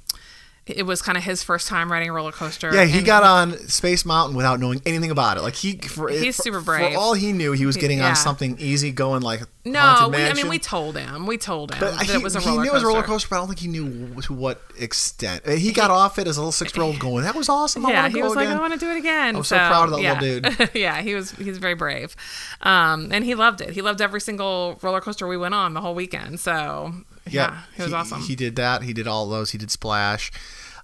[0.69, 2.73] it was kind of his first time riding a roller coaster.
[2.75, 5.43] Yeah, he got on Space Mountain without knowing anything about it.
[5.43, 6.97] Like he, for, He's for- super For brave.
[6.97, 8.11] all he knew, he was getting Yeah.
[8.11, 11.27] on something easy, going like No, we, I mean we told him.
[11.27, 12.83] We told him But that he, it was a he roller he knew it was
[12.83, 15.43] a roller coaster, but I don't think he knew to what extent.
[15.47, 17.85] And He got off it as a little six-year-old, going, "That was awesome!
[17.87, 19.35] I yeah, want to he was again." like, I want to do it again.
[19.35, 20.21] I was so proud of that yeah.
[20.21, 20.71] little dude.
[20.75, 22.15] yeah, he was he's very brave,
[22.63, 23.71] um, and he loved it.
[23.71, 26.41] He loved every single roller coaster we went on the whole weekend.
[26.41, 26.95] So
[27.31, 28.21] yeah, it was he, awesome.
[28.23, 28.83] He did that.
[28.83, 29.51] He did all those.
[29.51, 30.31] He did Splash.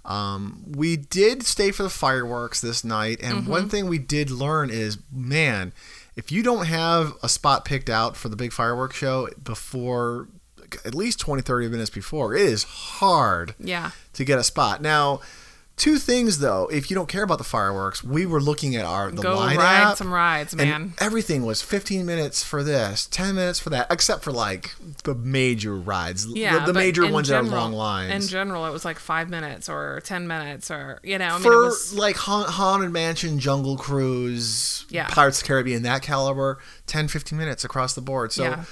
[0.04, 3.50] Um, we did stay for the fireworks this night, and Mm-hmm.
[3.50, 5.72] one thing we did learn is, man,
[6.14, 10.28] if you don't have a spot picked out for the big fireworks show before
[10.85, 15.20] at least 20 30 minutes before it is hard yeah, to get a spot now
[15.76, 19.10] Two things though, if you don't care about the fireworks, we were looking at our
[19.10, 20.92] the go line ride app, some rides, and man.
[21.00, 25.74] everything was 15 minutes for this, 10 minutes for that, except for like the major
[25.74, 28.24] rides, Yeah, the, the major ones that general- are long lines.
[28.24, 31.42] In general, it was like five minutes or ten minutes or you know, I mean,
[31.42, 35.08] for it was like Ha- haunted mansion jungle cruise Yeah.
[35.08, 38.64] pirates of the caribbean that caliber 10 15 minutes across the board so Yeah.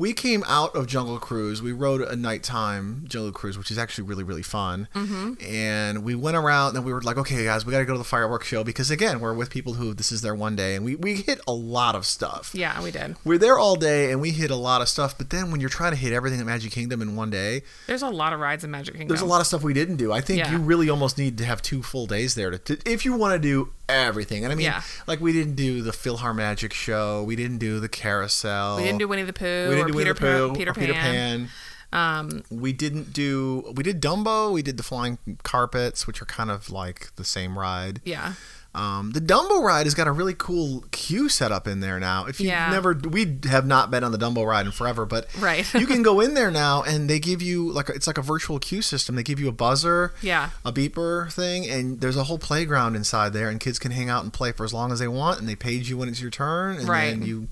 [0.00, 4.04] We came out of jungle cruise we rode a nighttime jungle cruise which is actually
[4.08, 5.34] really really fun Mm-hmm.
[5.46, 7.98] and we went around and we were like okay guys we got to go to
[7.98, 10.84] the fireworks show because again we're with people who this is their one day and
[10.84, 13.16] we, we hit a lot of stuff yeah, we did.
[13.24, 15.68] we're there all day and we hit a lot of stuff but then when you're
[15.70, 18.64] trying to hit everything at magic kingdom in one day There's a lot of rides
[18.64, 19.08] in Magic Kingdom.
[19.08, 20.12] there's a lot of stuff we didn't do.
[20.12, 20.52] I think Yeah.
[20.52, 23.34] you really almost need to have two full days there to, to if you want
[23.34, 24.44] to do everything.
[24.44, 24.82] And I mean, Yeah.
[25.06, 29.08] like we didn't do the PhilharMagic show, we didn't do the carousel, We didn't do
[29.08, 30.92] Winnie the Pooh we didn't or do Peter, Winnie the Pooh, Pan, Peter, or Peter
[30.94, 31.48] Pan.
[31.48, 31.48] Pan.
[31.92, 34.52] Um, We didn't do we did Dumbo.
[34.52, 38.00] We did the flying carpets, which are kind of like the same ride.
[38.04, 38.34] yeah.
[38.72, 42.26] Um, the Dumbo ride has got a really cool queue set up in there now.
[42.26, 42.70] If you've Yeah.
[42.70, 45.66] never, we have not been on the Dumbo ride in forever, but Right.
[45.74, 48.22] you can go in there now and they give you like a, it's like a
[48.22, 49.16] virtual queue system.
[49.16, 50.50] They give you a buzzer, Yeah.
[50.64, 54.22] a beeper thing, and there's a whole playground inside there, and kids can hang out
[54.22, 56.30] and play for as long as they want, and they page you when it's your
[56.30, 57.10] turn, and Right.
[57.10, 57.48] then you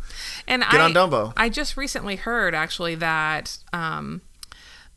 [0.47, 1.33] And Get I, on Dumbo.
[1.37, 4.21] I just recently heard actually that um,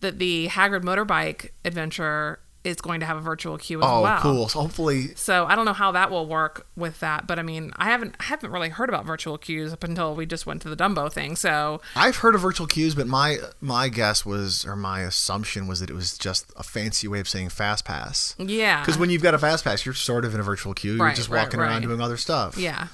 [0.01, 4.19] that the Hagrid motorbike adventure is going to have a virtual queue as Oh, well.
[4.21, 4.47] cool.
[4.50, 7.71] So hopefully, So I don't know how that will work with that, but I mean,
[7.78, 10.69] I haven't I haven't really heard about virtual queues up until we just went to
[10.69, 11.36] the Dumbo thing.
[11.36, 15.80] So I've heard of virtual queues, but my my guess was, or my assumption was
[15.80, 18.36] that it was just a fancy way of saying fast pass.
[18.38, 20.97] yeah, Because when you've got a fast pass, you're sort of in a virtual queue.
[20.97, 21.82] You're just right, walking around right.
[21.82, 22.58] doing other stuff.
[22.58, 22.88] yeah.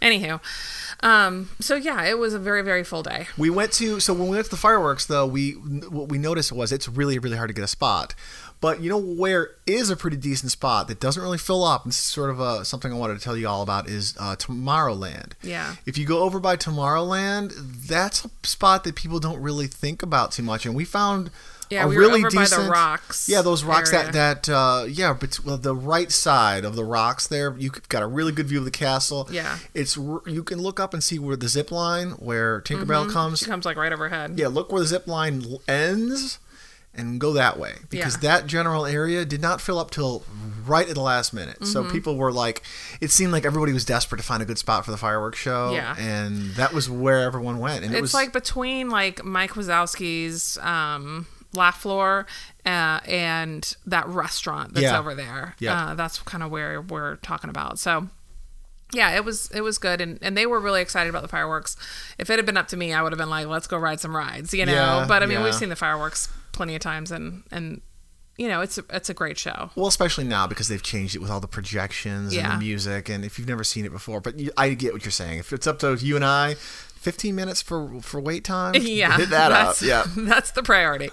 [0.00, 0.40] Anywho,
[1.04, 3.28] um, so yeah, it was a very very full day.
[3.38, 6.50] We went to so when we went to the fireworks though, we what we noticed
[6.50, 8.14] was it's really really hard to get a spot.
[8.62, 11.82] But you know where is a pretty decent spot that doesn't really fill up.
[11.82, 14.14] And this is sort of a, something I wanted to tell you all about is
[14.20, 15.32] uh, Tomorrowland.
[15.42, 15.74] Yeah.
[15.84, 17.52] If you go over by Tomorrowland,
[17.88, 21.30] that's a spot that people don't really think about too much, and we found.
[21.70, 24.12] Yeah, a we really over by the decent, rocks Yeah, those rocks area.
[24.12, 28.02] that that uh, yeah, but well, the right side of the rocks there, you've got
[28.02, 29.26] a really good view of the castle.
[29.30, 29.56] Yeah.
[29.72, 33.38] it's you can look up and see where the zip line where Tinkerbell comes.
[33.38, 34.38] She comes like right overhead.
[34.38, 36.38] Yeah, look where the zip line ends
[36.94, 38.38] and go that way because Yeah.
[38.38, 40.24] that general area did not fill up till
[40.66, 41.66] right at the last minute.
[41.66, 41.92] So Mm-hmm.
[41.92, 42.62] people were like,
[43.00, 45.72] it seemed like everybody was desperate to find a good spot for the fireworks show.
[45.72, 45.96] Yeah.
[45.98, 47.84] and that was where everyone went.
[47.84, 52.26] And it it's was like between like Mike Wazowski's um, laugh floor
[52.66, 54.98] uh, and that restaurant that's Yeah.
[54.98, 55.54] over there.
[55.58, 55.86] Yeah.
[55.86, 57.78] Uh, that's kind of where we're talking about.
[57.78, 58.08] So
[58.92, 61.76] yeah, it was it was good, and, and they were really excited about the fireworks.
[62.18, 64.00] If it had been up to me, I would have been like, "Let's go ride
[64.00, 64.72] some rides," you know.
[64.72, 65.44] Yeah, but I mean, yeah.
[65.44, 67.80] we've seen the fireworks plenty of times, and and
[68.36, 69.70] you know, it's a, it's a great show.
[69.74, 73.24] Well, especially now because they've changed it with all the projections and the music, and
[73.24, 75.38] if you've never seen it before, but you, I get what you're saying.
[75.38, 76.56] If it's up to you and I,
[77.02, 79.66] 15 minutes for for wait time, Yeah, hit that up.
[79.68, 80.04] that's, Yeah.
[80.16, 81.10] that's the priority.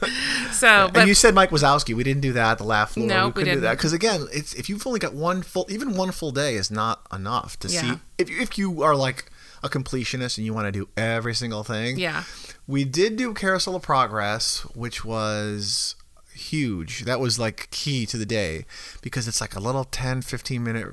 [0.52, 1.96] So, but and you said Mike Wazowski.
[1.96, 2.58] We didn't do that.
[2.60, 3.08] The laugh floor.
[3.08, 5.66] No, we we couldn't do that because again, it's if you've only got one full,
[5.70, 7.82] even one full day is not enough to Yeah.
[7.82, 7.94] see.
[8.18, 9.32] If you, if you are like
[9.64, 12.24] a completionist and you want to do every single thing, yeah,
[12.68, 15.96] we did do Carousel of Progress, which was
[16.34, 17.04] huge.
[17.06, 18.66] That was like key to the day
[19.02, 20.88] because it's like a little 10, 15 minute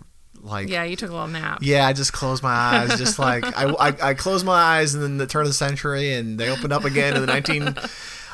[0.46, 1.58] like yeah, you took a little nap.
[1.62, 5.02] yeah, I just closed my eyes, just like I, I, I closed my eyes, and
[5.02, 7.74] then the turn of the century, and they opened up again in the nineteen,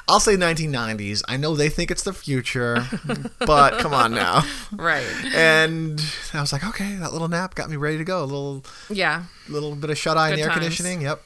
[0.08, 1.22] I'll say nineteen nineties.
[1.28, 2.86] I know they think it's the future,
[3.40, 4.42] but come on now.
[4.72, 5.04] Right.
[5.34, 6.00] And
[6.34, 8.22] I was like, okay, that little nap got me ready to go.
[8.22, 9.24] A little Yeah.
[9.48, 10.58] little bit of shut eye and Good air times.
[10.60, 11.00] conditioning.
[11.02, 11.22] Yep.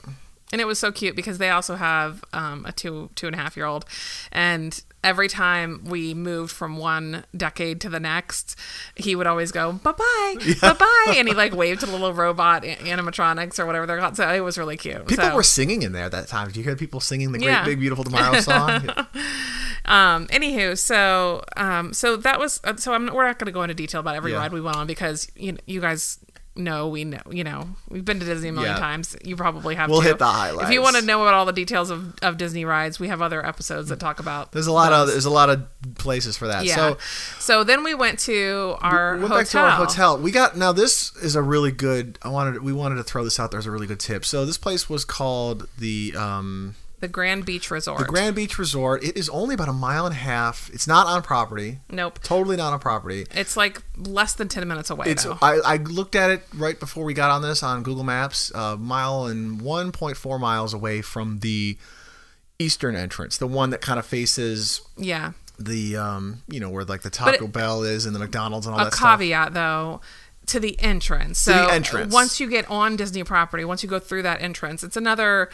[0.53, 3.39] and it was so cute because they also have um, a two two and a
[3.39, 3.85] half year old
[4.31, 8.57] and every time we moved from one decade to the next
[8.97, 13.59] he would always go bye-bye bye-bye and he like waved to the little robot animatronics
[13.59, 16.09] or whatever they're called so it was really cute People so, were singing in there
[16.11, 16.49] that time.
[16.49, 17.65] Did you hear people singing the Great Yeah.
[17.65, 18.89] Big Beautiful Tomorrow song?
[19.85, 23.63] um anywho so um so that was uh, so I'm, we're not going to go
[23.63, 24.39] into detail about every Yeah.
[24.39, 26.19] ride we went on because you you guys
[26.57, 28.79] know we know you know we've been to disney a million Yeah.
[28.81, 30.09] times you probably have We'll too.
[30.09, 30.69] hit the highlights.
[30.69, 33.21] if you want to know about all the details of, of disney rides we have
[33.23, 35.67] other episodes that talk about There's a lot of there's a lot of
[35.99, 36.65] places for that.
[36.65, 36.75] Yeah.
[36.77, 36.99] So
[37.39, 39.39] So, then we went to our we went hotel.
[39.43, 40.19] back to our hotel.
[40.19, 40.73] We got now.
[40.73, 42.19] This is a really good.
[42.23, 44.25] I wanted we wanted to throw this out there as a really good tip.
[44.25, 46.75] So this place was called the um,
[47.07, 47.99] The Grand Beach Resort.
[47.99, 49.05] the Grand Beach Resort.
[49.05, 50.69] It is only about a mile and a half.
[50.73, 51.79] It's not on property.
[51.89, 52.19] Nope.
[52.21, 53.27] Totally not on property.
[53.33, 55.25] It's like less than 10 minutes away, It's.
[55.25, 58.51] I, I looked at it right before we got on this on Google Maps.
[58.57, 61.79] A mile and 1.4 miles away from the
[62.59, 65.33] eastern entrance, the one that kind of faces yeah.
[65.61, 68.75] the um, you know where like the Taco it- Bell is and the McDonald's and
[68.75, 69.21] all A that stuff.
[69.21, 70.01] caveat, though,
[70.47, 71.45] to the entrance.
[71.45, 72.13] To So the entrance.
[72.13, 75.51] once you get on Disney property, once you go through that entrance, it's another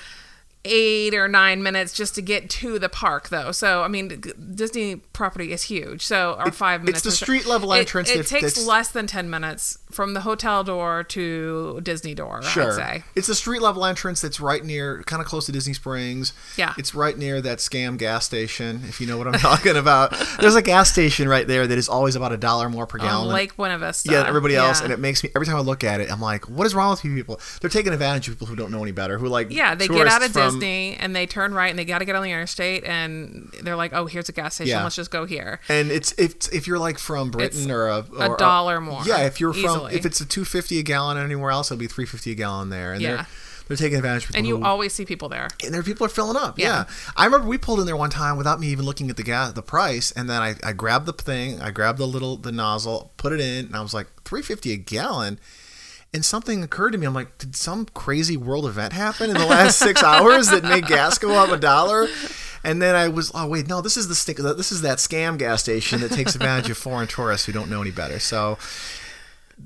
[0.64, 3.51] eight or nine minutes just to get to the park though.
[3.53, 4.22] So i mean
[4.55, 6.07] disney property is huge.
[6.07, 7.25] So or five minutes It's the so.
[7.25, 11.05] street level It- entrance it, if takes less than 10 minutes from the hotel door
[11.05, 12.73] to disney door i'd Sure.
[12.73, 16.33] say It's a street level entrance that's right near, kind of close to Disney Springs.
[16.57, 16.75] Yeah.
[16.79, 20.15] It's right near that scam gas station, if you know what I'm talking about.
[20.41, 23.03] There's a gas station right there that is always about a dollar more per oh,
[23.03, 23.29] gallon.
[23.29, 24.85] than- lake buena vista yeah, everybody else, Yeah.
[24.85, 26.91] and it makes me every time I look at it, I'm like, what is wrong
[26.91, 27.41] with you people?
[27.61, 30.07] They're taking advantage of people who don't know any better, who like Yeah, they get
[30.07, 32.31] out of from- Disney and they turn right and they got to get on the
[32.31, 34.71] interstate and they're like, "Oh, here's a gas station.
[34.71, 34.83] Yeah.
[34.83, 38.05] Let's just go here." And it's if if you're like from Britain It's or a
[38.19, 39.82] a or dollar more, Yeah, if you're from easily.
[39.87, 42.71] If it's a two fifty a gallon anywhere else, it'll be three fifty a gallon
[42.71, 43.16] there, and Yeah.
[43.16, 43.27] they're
[43.68, 45.49] they're taking advantage of people And you who, always see people there.
[45.64, 46.59] and there people are filling up.
[46.59, 46.66] Yeah.
[46.66, 46.85] Yeah.
[47.16, 49.53] I remember we pulled in there one time without me even looking at the gas,
[49.53, 53.12] the price, and then I, I grabbed the thing, I grabbed the little the nozzle,
[53.16, 55.38] put it in, and I was like three fifty a gallon.
[56.14, 57.07] And something occurred to me.
[57.07, 60.87] I'm like, did some crazy world event happen in the last six hours that made
[60.87, 62.07] gas go up a dollar?
[62.64, 64.37] And then I was, oh wait, no, this is the stick.
[64.37, 67.81] This is that scam gas station that takes advantage of foreign tourists who don't know
[67.81, 68.18] any better.
[68.18, 68.59] So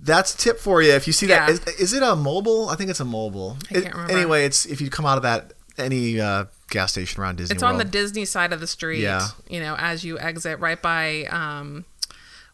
[0.03, 0.93] that's a tip for you.
[0.93, 1.55] If you see that, Yeah.
[1.55, 2.71] is, is it a Mobil?
[2.73, 3.57] I think it's a Mobil.
[3.71, 4.13] I can't remember.
[4.13, 7.63] Anyway, it's if you come out of that any uh, gas station around Disney It's
[7.63, 9.01] on the Disney side of the street.
[9.01, 9.29] Yeah.
[9.49, 11.85] You know, as you exit right by um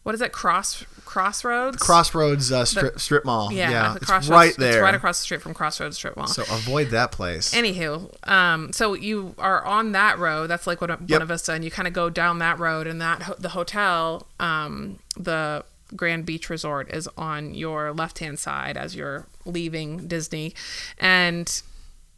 [0.03, 0.33] what is it?
[0.33, 1.77] Cross Crossroads.
[1.77, 3.53] Crossroads uh, strip, strip mall.
[3.53, 4.73] yeah, Yeah, the it's right there.
[4.73, 6.27] It's right across the street from Crossroads Strip Mall.
[6.27, 7.53] So avoid that place.
[7.53, 10.47] Anywho, um, so you are on that road.
[10.47, 11.21] That's like Buena Yep.
[11.23, 14.99] Vista, and you kind of go down that road, and that ho- the hotel, um,
[15.15, 15.63] the
[15.95, 20.53] Grand Beach Resort, is on your left hand side as you're leaving Disney,
[20.97, 21.61] and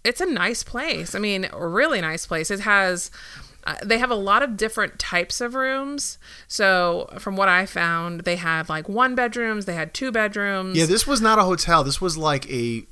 [0.03, 1.15] it's a nice place.
[1.15, 2.51] I mean, really nice place.
[2.51, 3.11] It has.
[3.67, 6.19] Uh, they have a lot of different types of rooms.
[6.47, 10.77] So, from what I found, they had like one bedrooms, they had two bedrooms.
[10.77, 11.83] yeah, this was not a hotel.
[11.83, 12.85] This was like a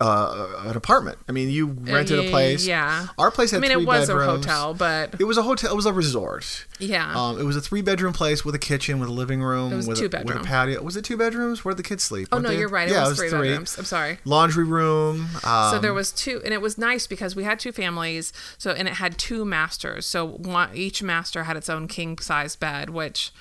[0.00, 1.18] uh, an apartment.
[1.28, 2.66] I mean, you rented a place.
[2.66, 3.08] Yeah.
[3.18, 4.46] Our place had I mean, three it was bedrooms.
[4.46, 5.70] a hotel, but It was a hotel.
[5.72, 6.66] It was a resort.
[6.78, 7.12] yeah.
[7.14, 9.76] Um, it was a three bedroom place with a kitchen, with a living room, It
[9.76, 10.82] was with, two a, with a patio.
[10.82, 11.64] Was it two bedrooms?
[11.64, 12.28] Where did the kids sleep?
[12.32, 12.88] oh Weren't no, they- you're right.
[12.88, 13.76] It yeah, was, three, bedrooms.
[13.78, 14.18] I'm sorry.
[14.24, 15.28] Laundry room.
[15.44, 18.32] Um, So there was two, and it was nice because we had two families.
[18.58, 20.06] So and it had two masters.
[20.06, 23.32] So one, each master had its own king size bed, which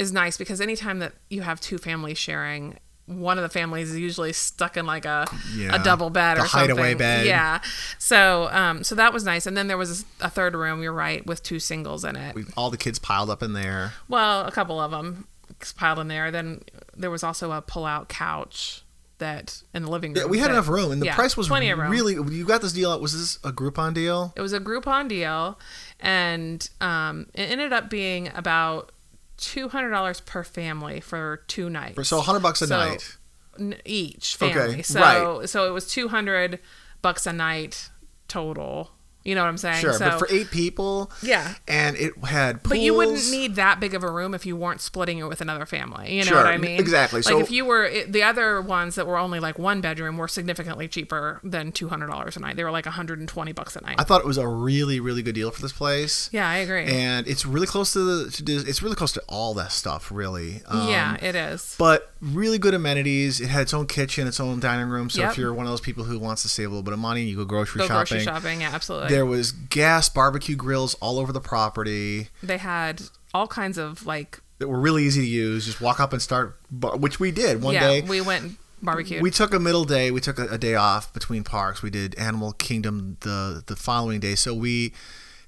[0.00, 2.78] is nice because anytime that you have two families sharing.
[3.06, 6.46] One of the families is usually stuck in like a Yeah, a double bed or
[6.46, 6.70] something.
[6.76, 7.24] hideaway bed.
[7.26, 7.60] Yeah.
[7.98, 9.46] So um so that was nice.
[9.46, 10.82] And then there was a third room.
[10.82, 12.34] You're right with two singles in it.
[12.34, 13.92] we, all the kids piled up in there.
[14.08, 15.28] Well, a couple of them
[15.76, 16.30] piled in there.
[16.32, 16.62] Then
[16.96, 18.82] there was also a pull-out couch
[19.18, 20.24] that in the living room.
[20.24, 21.90] Yeah, we had that- enough room, and the yeah, price was plenty of room.
[21.90, 22.14] really.
[22.14, 22.90] You got this deal.
[22.90, 24.32] Out, was this a Groupon deal?
[24.36, 25.58] It was a Groupon deal,
[26.00, 28.92] and um, it ended up being about
[29.36, 32.08] two hundred dollars per family for two nights.
[32.08, 33.16] So hundred bucks a So, night.
[33.58, 34.82] n- each Okay, family.
[34.82, 35.00] So
[35.40, 35.48] right.
[35.48, 36.58] so it was two hundred
[37.02, 37.90] bucks a night
[38.28, 38.90] total.
[39.26, 39.80] You know what I'm saying?
[39.80, 41.54] Sure, So, but for eight people, yeah.
[41.66, 42.62] and it had.
[42.62, 42.70] Pools.
[42.70, 45.40] But you wouldn't need that big of a room if you weren't splitting it with
[45.40, 46.12] another family.
[46.14, 46.78] You know Sure, what I mean?
[46.78, 47.18] exactly.
[47.18, 50.16] Like So- if you were it, the other ones that were only like one bedroom
[50.16, 52.56] were significantly cheaper than two hundred dollars a night.
[52.56, 53.96] They were like hundred and twenty bucks a night.
[53.98, 56.30] I thought it was a really, really good deal for this place.
[56.32, 56.84] yeah, I agree.
[56.84, 58.30] and it's really close to the.
[58.30, 60.62] To it's really close to all that stuff, really.
[60.66, 61.74] Um, yeah, it is.
[61.78, 63.40] But really good amenities.
[63.40, 65.10] It had its own kitchen, its own dining room.
[65.10, 65.32] So Yep.
[65.32, 67.22] if you're one of those people who wants to save a little bit of money,
[67.24, 67.96] you go grocery Go shopping.
[68.18, 68.60] grocery shopping.
[68.60, 69.08] Yeah, absolutely.
[69.16, 73.02] There was gas barbecue grills all over the property they had
[73.32, 75.66] all kinds of like that were really easy to use.
[75.66, 77.86] Just walk up and start, bar- which we did one yeah.
[77.86, 78.00] day.
[78.02, 79.20] We went barbecue.
[79.20, 80.10] We took a middle day.
[80.10, 81.82] We took a, a day off between parks.
[81.82, 84.34] We did Animal Kingdom the the following day.
[84.34, 84.92] So we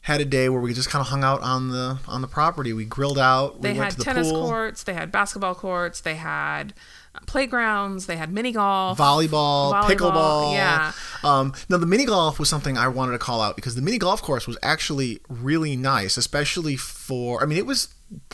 [0.03, 2.73] had a day where we just kind of hung out on the on the property.
[2.73, 3.63] We grilled out.
[3.63, 4.83] they we went had to the tennis courts.
[4.85, 6.01] They had basketball courts.
[6.01, 6.75] They had
[7.27, 8.07] playgrounds.
[8.07, 8.99] They had mini golf.
[8.99, 10.53] volleyball, Volleyball, pickleball.
[10.55, 10.93] yeah.
[11.25, 13.99] Um, now the mini golf was something I wanted to call out because the mini
[13.99, 17.43] golf course was actually really nice, especially for.
[17.43, 17.89] I mean, it was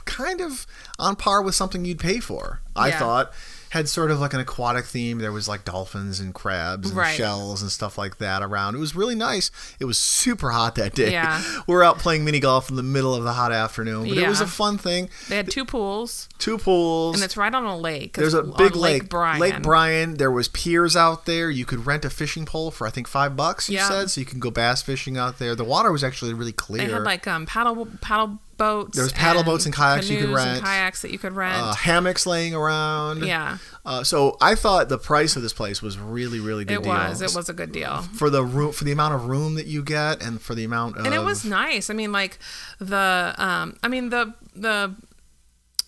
[0.04, 0.66] kind of
[0.98, 2.60] on par with something you'd pay for.
[2.76, 2.98] I Yeah.
[2.98, 3.32] thought
[3.74, 5.18] had sort of like an aquatic theme.
[5.18, 7.14] There was like dolphins and crabs and Right.
[7.16, 8.74] shells and stuff like that around.
[8.74, 9.50] It was really nice.
[9.78, 11.12] It was super hot that day.
[11.12, 11.42] Yeah.
[11.66, 14.40] We're out playing mini golf in the middle of the hot afternoon, but it was
[14.40, 15.10] a fun thing.
[15.28, 17.16] They had two pools, Two pools.
[17.16, 18.14] and it's right on a lake.
[18.16, 19.40] There's a big lake, Lake Bryan.
[19.40, 20.14] Lake Bryan.
[20.14, 21.50] There was piers out there.
[21.50, 23.68] You could rent a fishing pole for I think five bucks.
[23.68, 23.88] You Yeah.
[23.88, 25.54] said so you can go bass fishing out there.
[25.54, 26.86] The water was actually really clear.
[26.86, 28.96] They had like um paddle paddle boats.
[28.96, 30.62] There was paddle boats and kayaks you could rent.
[30.64, 31.54] kayaks that you could rent.
[31.56, 33.24] uh, hammocks laying around.
[33.24, 36.78] yeah, Uh, so I thought the price of this place was really really good.
[36.78, 36.92] it deal.
[36.92, 37.20] was.
[37.22, 38.02] It was a good deal.
[38.02, 40.96] for the room for the amount of room that you get and for the amount
[40.98, 41.90] of and it was nice.
[41.90, 42.38] I mean, like
[42.78, 44.94] the, um, I mean the the,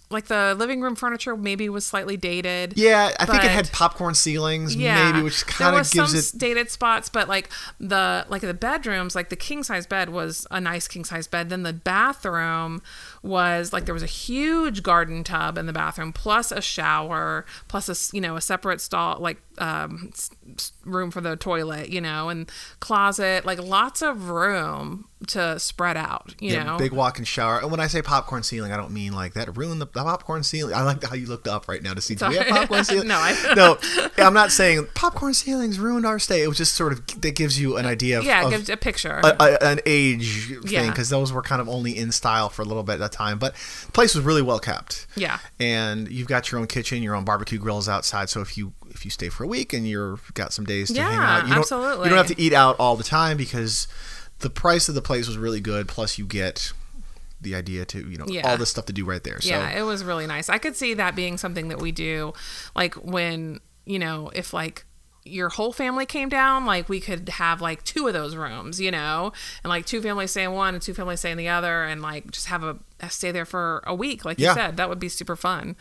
[0.09, 2.75] like the living room furniture maybe was slightly dated.
[2.77, 3.11] yeah.
[3.19, 6.41] I think it had popcorn ceilings Yeah, maybe, which kind of gives some it.
[6.41, 7.49] dated spots, but like
[7.81, 11.49] the like the bedrooms, like the king size bed was a nice king size bed.
[11.51, 12.83] Then the bathroom
[13.27, 17.89] was like there was a huge garden tub in the bathroom, plus a shower, plus
[17.89, 20.13] a you know a separate stall like um,
[20.85, 26.35] room for the toilet, you know, and closet, like lots of room to spread out,
[26.41, 26.77] you Yeah, know.
[26.77, 27.61] big walk-in shower.
[27.61, 30.43] And when I say popcorn ceiling, I don't mean like that ruined the, the popcorn
[30.43, 30.75] ceiling.
[30.75, 33.09] I like how you looked up right now to see do we have popcorn ceiling.
[33.09, 33.79] No, I- no,
[34.19, 36.43] I'm not saying popcorn ceilings ruined our stay.
[36.43, 38.69] It was just sort of that gives you an idea of, yeah, it of gives
[38.69, 39.21] a picture.
[39.25, 40.91] a, a, an age thing Yeah.
[40.91, 43.39] because those were kind of only in style for a little bit at a time.
[43.39, 43.55] But
[43.87, 45.07] the place was really well kept.
[45.17, 45.39] yeah.
[45.59, 48.29] And you've got your own kitchen, your own barbecue grills outside.
[48.31, 51.03] So if you if you stay for a week and you're got some days to
[51.03, 52.05] hang out, you don't absolutely.
[52.05, 53.89] you don't have to eat out all the time because
[54.41, 55.89] the price of the place was really good.
[55.89, 56.73] Plus, you get
[57.41, 58.49] the idea to you know Yeah.
[58.51, 59.41] all this stuff to do right there.
[59.41, 60.49] So Yeah, it was really nice.
[60.49, 62.33] I could see that being something that we do,
[62.75, 64.85] like when you know, if like
[65.25, 68.91] your whole family came down, like we could have like two of those rooms, you
[68.91, 69.33] know,
[69.63, 72.01] and like two families stay in one and two families stay in the other, and
[72.01, 72.79] like just have a
[73.11, 74.51] stay there for a week, like Yeah.
[74.51, 75.77] you said, that would be super fun.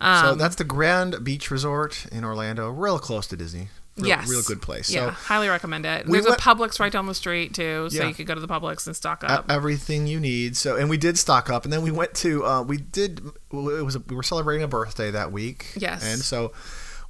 [0.00, 3.68] so that's the Grand Beach Resort in Orlando, real close to Disney.
[3.96, 4.28] Real, yes.
[4.28, 4.90] real good place.
[4.90, 6.06] Yeah, So highly recommend it.
[6.06, 8.06] We There's went- a Publix right down the street too, so Yeah.
[8.08, 9.50] you could go to the Publix and stock up.
[9.50, 10.56] everything you need.
[10.56, 13.20] So and we did stock up, and then we went to uh, we did
[13.52, 15.72] it was a, we were celebrating a birthday that week.
[15.76, 16.04] Yes.
[16.04, 16.52] and so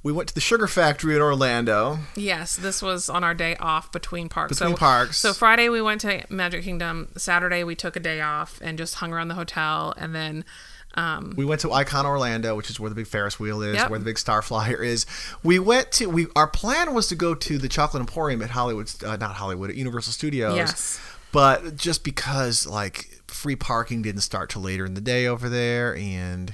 [0.01, 1.99] we went to the Sugar Factory in Orlando.
[2.15, 4.57] yes, this was on our day off between parks.
[4.57, 5.17] Between so, parks.
[5.17, 7.09] So Friday we went to Magic Kingdom.
[7.17, 10.45] Saturday we took a day off and just hung around the hotel, and then.
[10.95, 13.89] Um, We went to Icon Orlando, which is where the big Ferris wheel is, Yep.
[13.91, 15.05] where the big Star Flyer is.
[15.43, 18.91] We went to we our plan was to go to the Chocolate Emporium at Hollywood,
[19.03, 20.55] uh, not Hollywood, at Universal Studios.
[20.55, 20.99] Yes.
[21.31, 25.95] But just because like free parking didn't start till later in the day over there,
[25.95, 26.53] and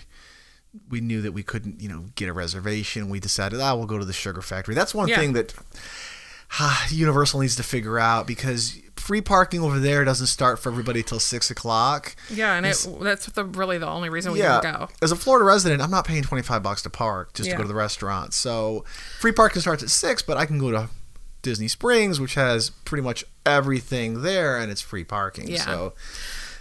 [0.89, 3.97] we knew that we couldn't, you know, get a reservation, we decided, ah, we'll go
[3.97, 4.75] to the Sugar Factory.
[4.75, 5.17] That's one Yeah.
[5.17, 5.53] thing that
[6.59, 11.03] ah, Universal needs to figure out because free parking over there doesn't start for everybody
[11.03, 12.15] till six o'clock.
[12.29, 14.89] yeah, and it, that's the really the only reason we Yeah, didn't go.
[15.01, 17.67] as a Florida resident, I'm not paying 25 bucks to park just to go to
[17.67, 18.33] the restaurant.
[18.33, 18.83] So
[19.19, 20.89] free parking starts at six, but I can go to
[21.41, 25.47] Disney Springs, which has pretty much everything there, and it's free parking.
[25.49, 25.63] Yeah.
[25.65, 25.93] So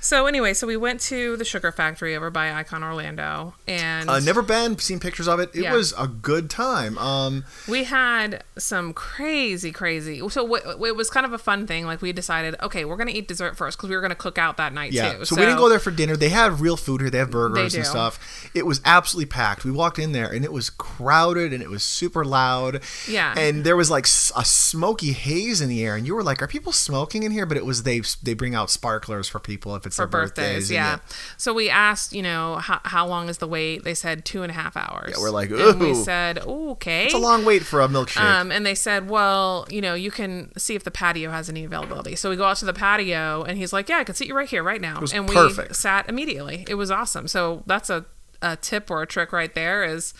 [0.05, 4.21] So anyway, so we went to the Sugar Factory over by Icon Orlando, and uh,
[4.21, 5.49] never been, seen pictures of it.
[5.55, 5.73] It Yeah.
[5.73, 6.99] was a good time.
[6.99, 10.19] Um, we had some crazy, crazy.
[10.29, 11.87] So w- w- it was kind of a fun thing.
[11.87, 14.59] Like we decided, okay, we're gonna eat dessert first because we were gonna cook out
[14.59, 15.15] that night yeah.
[15.15, 15.25] too.
[15.25, 16.17] So, we didn't go there for dinner.
[16.17, 17.09] They have real food here.
[17.09, 18.51] They have burgers They and stuff.
[18.53, 19.65] It was absolutely packed.
[19.65, 22.83] We walked in there and it was crowded and it was super loud.
[23.09, 23.33] Yeah.
[23.39, 26.47] And there was like a smoky haze in the air, and you were like, "Are
[26.47, 29.87] people smoking in here?" But it was they they bring out sparklers for people if
[29.87, 30.45] it's for birthdays.
[30.45, 30.71] birthdays.
[30.71, 30.99] and Yeah.
[31.37, 33.85] So we asked, you know, how, how long is the wait?
[33.85, 35.15] They said two and a half hours.
[35.17, 37.07] Yeah, we're like, and we said, okay.
[37.07, 38.21] It's a long wait for a milkshake.
[38.21, 41.65] Um, and they said, well, you know, you can see if the patio has any
[41.65, 42.17] availability.
[42.17, 44.37] So we go out to the patio, and he's like, yeah, I can seat you
[44.37, 45.03] right here, right now.
[45.13, 45.71] and perfect.
[45.71, 46.65] we sat immediately.
[46.69, 47.29] It was awesome.
[47.29, 48.05] So that's a,
[48.43, 50.15] a tip or a trick right there is,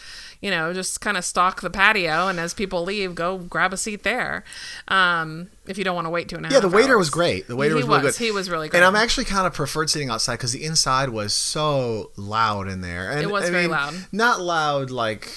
[0.45, 3.79] you know, just kind of stalk the patio, and as people leave, go grab a
[3.79, 4.45] seat there.
[4.89, 6.53] Um, if you don't want to wait two and a half.
[6.53, 6.99] yeah, the waiter hours.
[6.99, 7.49] was great.
[7.49, 8.19] The waiter He was really was.
[8.19, 8.25] good.
[8.27, 8.79] He was really great.
[8.81, 12.83] And I'm actually kind of preferred sitting outside because the inside was so loud in
[12.83, 13.11] there.
[13.11, 13.95] And It was I very mean, loud.
[14.13, 15.31] Not loud like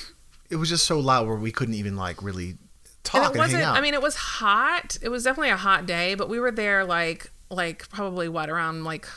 [0.49, 2.57] it was just so loud where we couldn't even like really
[3.05, 3.77] talk and and, it wasn't hang out.
[3.77, 6.83] i mean it was hot it was definitely a hot day but we were there
[6.83, 9.07] like like probably what around like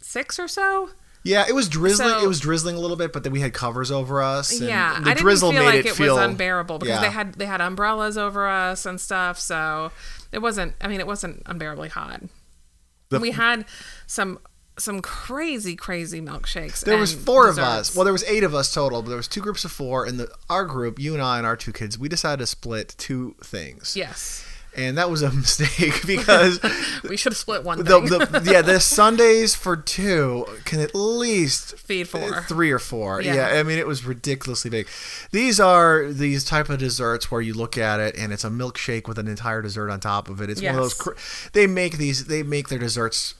[0.00, 0.90] six or so
[1.26, 2.10] yeah, it was drizzling.
[2.10, 4.52] So- it was drizzling a little bit, but then we had covers over us.
[4.52, 6.96] And yeah the i didn't drizzle feel made like it, it, feel was unbearable because
[6.96, 7.00] yeah.
[7.00, 9.90] they had they had umbrellas over us and stuff so
[10.32, 12.22] it wasn't i mean it wasn't unbearably hot
[13.10, 13.66] The- we had
[14.06, 14.38] some
[14.78, 17.96] some crazy crazy milkshakes There was four of us.
[17.96, 20.04] Well, there was eight of us total, but there was two groups of four.
[20.04, 22.94] And the our group, you and I and our two kids, we decided to split
[22.98, 23.96] two things.
[23.96, 24.45] yes
[24.76, 26.60] And that was a mistake because
[27.08, 28.04] we should have split one the, thing.
[28.06, 33.20] the yeah the sundaes for two can at least feed four three or four.
[33.22, 33.34] Yeah.
[33.34, 33.46] Yeah.
[33.58, 34.86] I mean it was ridiculously big.
[35.32, 39.08] These are these type of desserts where you look at it and it's a milkshake
[39.08, 40.50] with an entire dessert on top of it.
[40.50, 40.94] It's one of those.
[40.94, 41.12] Cr-
[41.52, 42.26] they make these.
[42.26, 43.34] They make their desserts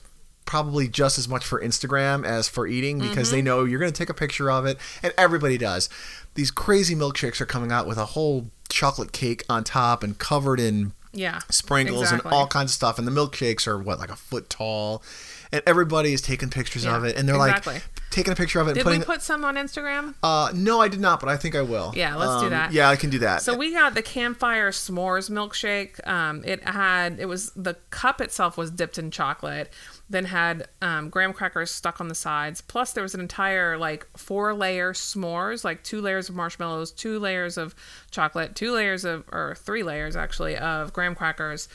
[0.45, 3.35] probably just as much for Instagram as for eating because Mm-hmm.
[3.35, 5.89] they know you're going to take a picture of it and everybody does.
[6.35, 10.59] These crazy milkshakes are coming out with a whole chocolate cake on top and covered
[10.61, 12.29] in yeah sprinkles exactly.
[12.29, 12.97] and all kinds of stuff.
[12.99, 15.03] And the milkshakes are what like a foot tall,
[15.51, 17.75] and everybody is taking pictures Yeah, of it, and they're exactly.
[17.75, 18.99] like taking a picture of it and did putting.
[19.01, 21.91] we put some on instagram uh, no, I did not, but I think I will.
[21.95, 22.71] Yeah, let's do Um, that.
[22.71, 23.41] Yeah, I can do that.
[23.41, 26.05] So we got the campfire s'mores milkshake.
[26.07, 29.71] Um, it had it was the cup itself was dipped in chocolate,
[30.09, 32.61] then had um, graham crackers stuck on the sides.
[32.61, 37.19] Plus there was an entire like four layer s'mores, like two layers of marshmallows, two
[37.19, 37.75] layers of
[38.11, 41.67] chocolate, two layers of or three layers actually of graham crackers,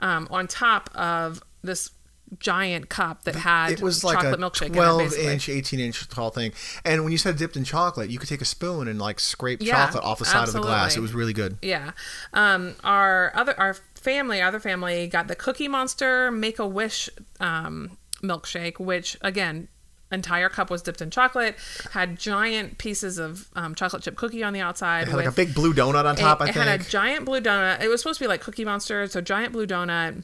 [0.00, 1.90] um, on top of this
[2.38, 5.78] giant cup that had it was like chocolate a milkshake in it, 12 inch 18
[5.78, 6.52] inch tall thing.
[6.84, 9.62] And when you said dipped in chocolate you could take a spoon and like scrape
[9.62, 10.96] Yeah, chocolate off the side of the glass.
[10.96, 11.58] It was really good.
[11.62, 11.92] Yeah.
[12.32, 17.98] Um, our other our family, other family got the Cookie Monster Make a Wish um,
[18.22, 19.66] milkshake, which again,
[20.12, 21.56] entire cup was dipped in chocolate,
[21.90, 25.08] had giant pieces of um, chocolate chip cookie on the outside.
[25.08, 27.24] it had like a big blue donut on top i it think had a giant
[27.24, 27.82] blue donut.
[27.82, 30.22] It was supposed to be like Cookie Monster, so giant blue donut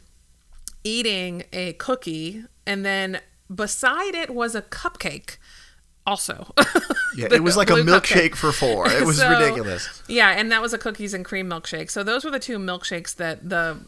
[0.85, 3.21] eating a cookie, and then
[3.53, 5.39] beside it was a cupcake.
[6.07, 6.53] Also,
[7.17, 8.35] yeah it was like a milkshake cupcake.
[8.35, 11.91] for four it was So- ridiculous Yeah, and that was a cookies and cream milkshake.
[11.91, 13.79] So those were the two milkshakes that the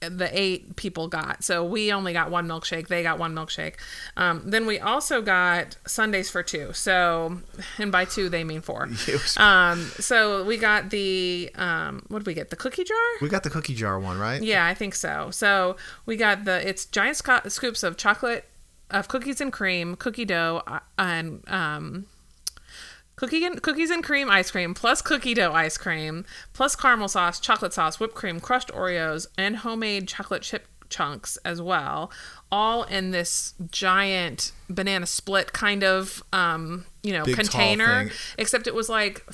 [0.00, 1.44] the eight people got.
[1.44, 2.88] So we only got one milkshake.
[2.88, 3.74] They got one milkshake.
[4.16, 6.72] Um, then we also got sundaes for two.
[6.72, 7.38] So,
[7.78, 8.88] and by two they mean four.
[9.36, 12.50] Um, so we got the um, what did we get?
[12.50, 12.96] The cookie jar.
[13.20, 15.30] we got the cookie jar one right Yeah, I think so.
[15.30, 18.44] So we got the it's giant sco- scoops of chocolate
[18.92, 22.06] of cookies and cream, cookie dough, uh, and um,
[23.16, 26.24] Cookie and cookies and cream ice cream plus cookie dough ice cream
[26.54, 31.60] plus caramel sauce, chocolate sauce, whipped cream, crushed Oreos, and homemade chocolate chip chunks as
[31.60, 32.10] well,
[32.50, 38.10] all in this giant banana split kind of um, you know Big, container.
[38.38, 39.24] Except it was like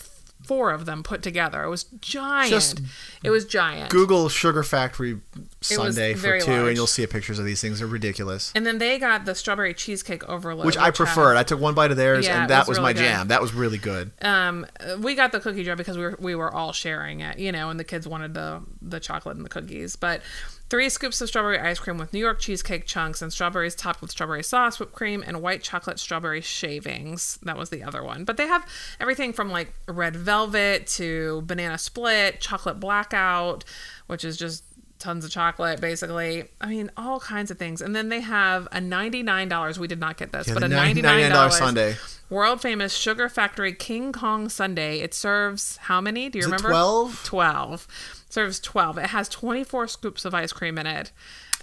[0.49, 1.63] four of them put together.
[1.63, 2.51] It was giant.
[2.51, 2.81] Just
[3.23, 3.91] it was giant.
[3.91, 5.21] Google Sugar Factory
[5.61, 6.69] sundae for two, large.
[6.69, 7.79] and you'll see pictures of these things.
[7.79, 8.51] They're ridiculous.
[8.57, 11.37] and then they got the strawberry cheesecake overload, Which I had- preferred.
[11.37, 13.01] I took one bite of theirs, Yeah, and that was was, really my good.
[13.01, 13.29] jam.
[13.29, 14.11] That was really good.
[14.23, 14.67] um
[15.01, 17.69] we got the cookie jar because we were we were all sharing it you know
[17.71, 20.23] and the kids wanted the the chocolate and the cookies but
[20.69, 24.11] three scoops of strawberry ice cream with new york cheesecake chunks and strawberries topped with
[24.11, 27.39] strawberry sauce whipped cream and white chocolate strawberry shavings.
[27.43, 28.25] That was the other one.
[28.25, 28.67] But they have
[29.01, 33.65] everything from like red velvet to banana split chocolate blackout
[34.09, 34.65] which is just
[34.99, 38.79] tons of chocolate basically i mean all kinds of things and then they have a
[38.81, 41.95] $99 we did not get this Yeah, but a $99 $99 sundae.
[42.31, 44.99] World famous Sugar Factory King Kong Sundae.
[45.01, 46.29] It serves how many?
[46.29, 46.69] Do you Is remember?
[46.69, 47.25] 12?
[47.25, 47.89] 12.
[48.29, 48.99] Serves 12.
[48.99, 51.11] It has 24 scoops of ice cream in it.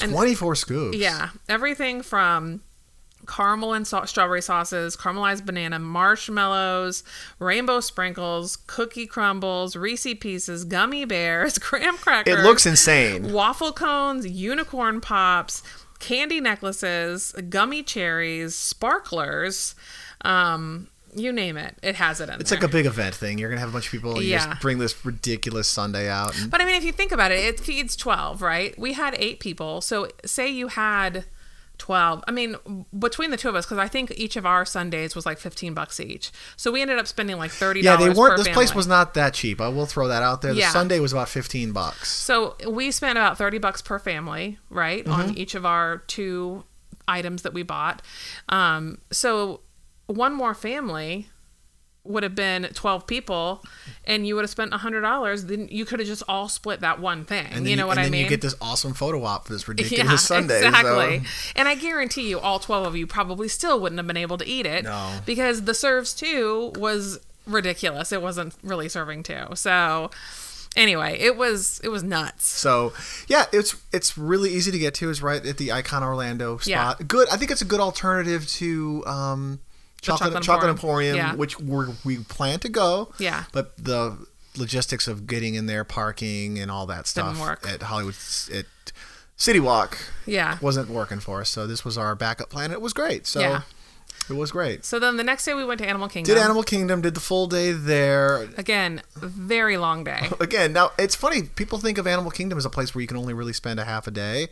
[0.01, 0.97] And 24 scoops.
[0.97, 2.61] yeah, everything from
[3.27, 7.03] caramel and sa- strawberry sauces, caramelized banana, marshmallows,
[7.39, 12.37] rainbow sprinkles, cookie crumbles, Reese pieces, gummy bears, graham crackers.
[12.39, 13.31] It looks insane.
[13.33, 15.63] waffle cones, unicorn pops,
[15.99, 19.75] candy necklaces, gummy cherries, sparklers,
[20.21, 21.77] um, you name it.
[21.81, 22.59] It has it in It's there.
[22.59, 23.37] like a big event thing.
[23.37, 24.21] You're gonna have a bunch of people.
[24.21, 24.47] You Yeah.
[24.49, 26.37] just bring this ridiculous sundae out.
[26.37, 28.77] And But I mean, if you think about it, it feeds 12, right?
[28.77, 29.79] We had eight people.
[29.79, 31.23] So say you had
[31.77, 32.23] 12.
[32.27, 32.55] I mean,
[32.97, 35.73] between the two of us, because I think each of our sundaes was like 15
[35.73, 36.31] bucks each.
[36.55, 38.37] So we ended up spending like $30 yeah, they weren't.
[38.37, 39.59] This place was not that cheap.
[39.61, 40.53] I will throw that out there.
[40.53, 40.71] The Yeah.
[40.71, 42.09] sundae was about 15 bucks.
[42.11, 45.03] So we spent about 30 bucks per family, right?
[45.03, 45.11] Mm-hmm.
[45.11, 46.63] On each of our two
[47.07, 48.01] items that we bought.
[48.49, 49.61] Um, so
[50.07, 51.29] one more family
[52.05, 53.63] would have been 12 people
[54.05, 57.25] and you would have spent $100 then you could have just all split that one
[57.25, 59.53] thing you know what and i then mean you get this awesome photo op for
[59.53, 60.61] this ridiculous yeah, sundae.
[60.61, 61.21] so- exactly.
[61.55, 64.45] And I guarantee you, all twelve of you probably still wouldn't have been able to
[64.45, 64.83] eat it.
[64.83, 65.19] No.
[65.25, 68.11] because the serves two was ridiculous.
[68.11, 69.45] It wasn't really serving two.
[69.55, 70.11] So
[70.75, 72.45] anyway, it was it was nuts.
[72.45, 72.93] So
[73.27, 75.09] yeah, it's it's really easy to get to.
[75.09, 76.67] Is right at the Icon Orlando spot.
[76.67, 76.93] Yeah.
[77.07, 77.29] Good.
[77.29, 79.59] I think it's a good alternative to um,
[80.01, 81.15] chocolate Chocolate chocolate Emporium.
[81.17, 81.35] Yeah.
[81.35, 83.11] which we're, we plan to go.
[83.19, 83.45] Yeah.
[83.51, 84.17] But the
[84.57, 88.15] logistics of getting in there, parking, and all that stuff at Hollywood
[88.53, 88.65] at
[89.35, 90.57] City Walk Yeah.
[90.61, 91.49] wasn't working for us.
[91.49, 92.71] So this was our backup plan.
[92.71, 93.27] It was great.
[93.27, 93.61] So Yeah.
[94.29, 94.85] it was great.
[94.85, 96.33] So then the next day we went to Animal Kingdom.
[96.35, 97.01] Did Animal Kingdom?
[97.01, 98.47] Did the full day there?
[98.57, 99.01] again?
[99.17, 100.29] Very long day.
[100.39, 101.41] Again, now it's funny.
[101.43, 103.83] People think of Animal Kingdom as a place where you can only really spend a
[103.85, 104.47] half a day.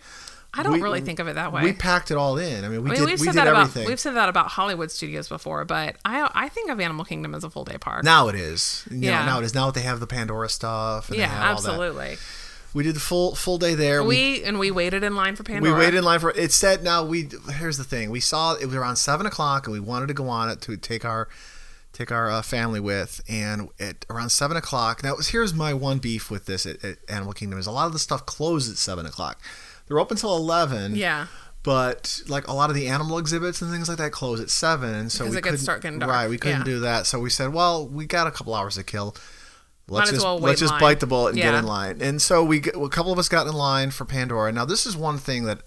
[0.56, 1.64] I don't We- really think of it that way.
[1.64, 2.64] We packed it all in.
[2.64, 3.10] I mean, we I mean, did.
[3.10, 3.84] we've we said did that everything.
[3.84, 7.34] about we've said that about Hollywood studios before, but I I think of Animal Kingdom
[7.34, 8.04] as a full day park.
[8.04, 8.84] now it is.
[8.92, 9.26] You know, Yeah.
[9.26, 9.56] now it is.
[9.56, 11.10] Now that they have the Pandora stuff.
[11.12, 11.70] Yeah, have all that.
[11.72, 12.18] absolutely.
[12.76, 14.04] We did the full full day there.
[14.04, 15.74] We and we waited in line for Pandora.
[15.74, 16.52] we waited in line for it.
[16.52, 17.30] Said now we.
[17.58, 18.10] Here's the thing.
[18.10, 20.76] We saw it was around seven o'clock, and we wanted to go on it to
[20.78, 21.28] take our
[21.94, 23.22] take our uh, family with.
[23.30, 25.04] And at around seven o'clock.
[25.04, 27.94] Now here's my one beef with this at, at Animal Kingdom is a lot of
[27.94, 29.40] the stuff closed at seven o'clock.
[29.94, 30.96] They're open till eleven.
[30.96, 31.28] Yeah.
[31.62, 34.94] But like a lot of the animal exhibits and things like that close at seven,
[34.94, 36.12] and so Because we couldn't start getting dark.
[36.12, 36.30] right.
[36.30, 36.64] We couldn't Yeah.
[36.66, 39.16] do that, so we said, well, we got a couple hours to kill.
[39.88, 42.02] Let's just well let's just bite the bullet and get in line.
[42.02, 44.52] And so we a couple of us got in line for Pandora.
[44.52, 45.62] Now this is one thing that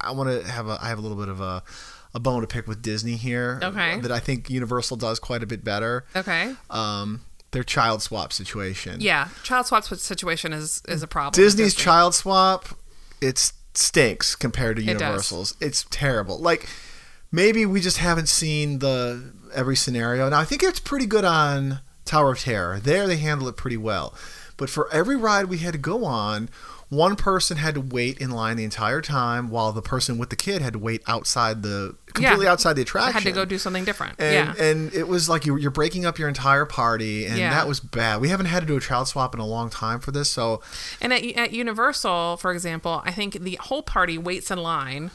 [0.00, 1.62] I want to have a I have a little bit of a
[2.14, 3.58] a bone to pick with Disney here.
[3.62, 4.00] Okay.
[4.00, 6.04] That I think Universal does quite a bit better.
[6.14, 6.54] Okay.
[6.70, 9.00] Um, their child swap situation.
[9.00, 11.32] Yeah, child swap situation is is a problem.
[11.42, 11.84] Disney's Disney.
[11.84, 12.68] child swap,
[13.20, 15.00] it stinks compared to It does.
[15.00, 15.54] Universal's.
[15.60, 16.38] It's terrible.
[16.38, 16.68] Like
[17.30, 20.28] maybe we just haven't seen the every scenario.
[20.28, 22.78] Now I think it's pretty good on Tower of Terror.
[22.78, 24.14] There they handle it pretty well.
[24.56, 26.48] But for every ride we had to go on,
[26.88, 30.36] one person had to wait in line the entire time while the person with the
[30.36, 33.12] kid had to wait outside the completely outside the attraction.
[33.12, 34.14] had to go do something different.
[34.20, 34.64] And, yeah.
[34.64, 37.50] and it was like you, you're breaking up your entire party, and Yeah.
[37.50, 38.20] that was bad.
[38.20, 40.62] We haven't had to do a child swap in a long time for this, so
[41.00, 45.10] And at, at Universal, for example, I think the whole party waits in line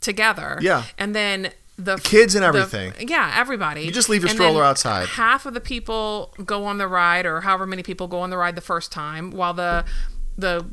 [0.00, 0.58] together.
[0.62, 0.84] Yeah.
[0.98, 2.92] And then the kids and the- everything.
[3.08, 3.82] yeah, everybody.
[3.82, 5.08] You just leave your And stroller outside.
[5.08, 8.36] Half of the people go on the ride, or however many people go on the
[8.38, 9.84] ride the first time, while the
[10.38, 10.64] the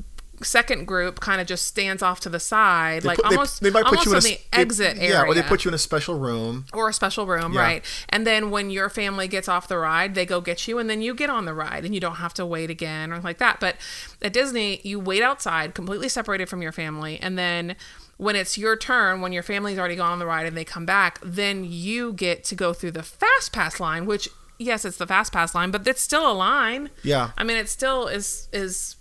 [0.43, 3.73] second group kind of just stands off to the side, like put- almost they, they
[3.73, 5.09] might put almost you in a the they- exit area.
[5.09, 6.65] Yeah, or they put you in a special room.
[6.73, 7.61] or a special room, Yeah.
[7.61, 7.85] right?
[8.09, 11.01] And then when your family gets off the ride, they go get you, and then
[11.01, 13.59] you get on the ride, and you don't have to wait again or like that.
[13.59, 13.75] But
[14.21, 17.75] at Disney, you wait outside, completely separated from your family, and then
[18.17, 20.85] when it's your turn, when your family's already gone on the ride and they come
[20.85, 24.27] back, then you get to go through the fast pass line, which
[24.59, 26.89] yes, it's the fast pass line, but it's still a line.
[27.03, 27.29] Yeah.
[27.37, 28.95] I mean, it still is is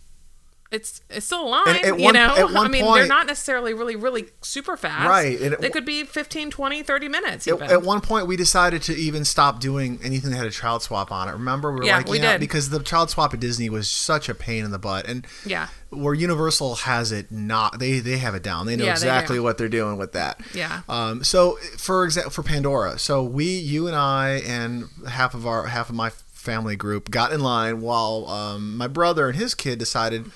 [0.72, 2.46] it's it's still a line, at you know.
[2.52, 5.08] one I mean, point- they're not necessarily really really super fast.
[5.08, 8.82] Right, and it- they could be 15, 20, 30 minutes At, one point, we decided
[8.82, 11.32] to even stop doing anything that had a child swap on it.
[11.32, 12.40] Remember, we were Yeah, like, we you know, did.
[12.40, 15.68] because the child swap at Disney was such a pain in the butt, and Yeah.
[15.90, 18.66] where Universal has it not, they they have it down.
[18.66, 19.42] They know Yeah, exactly do.
[19.44, 20.40] what they're doing with that.
[20.52, 20.80] Yeah.
[20.88, 21.22] Um.
[21.22, 25.88] So, for example, for Pandora, so we, you and I, and half of our half
[25.88, 30.30] of my family group got in line while um, my brother and his kid decided.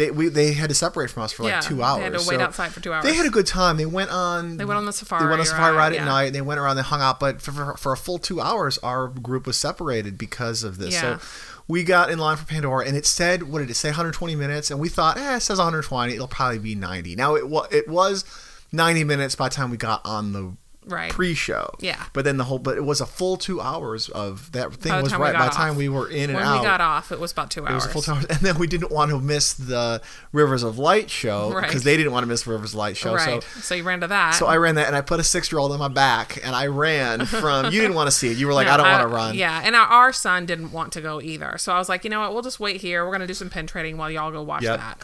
[0.00, 2.02] They, we, they had to separate from us for like Yeah, two they hours.
[2.02, 3.04] had to wait So outside for two hours.
[3.04, 3.76] They had a good time.
[3.76, 4.56] They went on.
[4.56, 5.24] They went on the safari.
[5.24, 6.04] They went on a safari ride, ride at yeah.
[6.06, 6.32] night.
[6.32, 6.76] They went around.
[6.76, 7.20] They hung out.
[7.20, 10.94] But for, for, for a full two hours, our group was separated because of this.
[10.94, 11.18] Yeah.
[11.18, 11.26] So
[11.68, 13.90] we got in line for Pandora, and it said, "What did it say?
[13.90, 16.14] 120 minutes?" And we thought, "Eh, it says 120.
[16.14, 18.24] It'll probably be 90." Now it was it was
[18.72, 20.54] 90 minutes by the time we got on the
[20.86, 21.12] Right.
[21.12, 21.74] pre-show.
[21.78, 22.02] Yeah.
[22.14, 25.14] But then the whole, but it was a full two hours of that thing was
[25.14, 25.34] right.
[25.34, 25.76] By the time off.
[25.76, 26.60] we were in and when out.
[26.60, 27.70] we got off, it was about two hours.
[27.70, 30.00] it was a full two hours, and then we didn't want to miss the
[30.32, 31.66] Rivers of Light show Right.
[31.66, 33.14] because they didn't want to miss Rivers of Light show.
[33.14, 33.42] right.
[33.42, 34.30] So So, you ran to that.
[34.32, 36.56] so I ran that and I put a six year old on my back and
[36.56, 37.66] I ran from.
[37.66, 38.38] You didn't want to see it.
[38.38, 39.34] You were like, No, I don't want to run.
[39.36, 41.56] Yeah, and our, our son didn't want to go either.
[41.58, 42.32] So I was like, you know what?
[42.32, 43.04] We'll just wait here.
[43.04, 44.78] We're gonna do some pen trading while y'all go watch Yep.
[44.80, 45.02] that.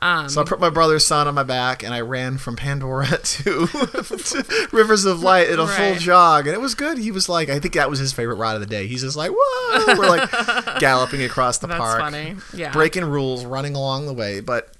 [0.00, 3.06] Um, So I put my brother's son on my back and I ran from Pandora
[3.22, 6.46] to, to Rivers of Light in a full jog.
[6.46, 6.98] And it was good.
[6.98, 8.86] He was like, I think that was his favorite ride of the day.
[8.86, 9.94] He's just like, whoa.
[9.98, 10.30] We're like
[10.80, 12.00] galloping across the That's park.
[12.00, 12.36] funny.
[12.54, 12.72] Yeah.
[12.72, 14.40] Breaking rules, running along the way.
[14.40, 14.74] But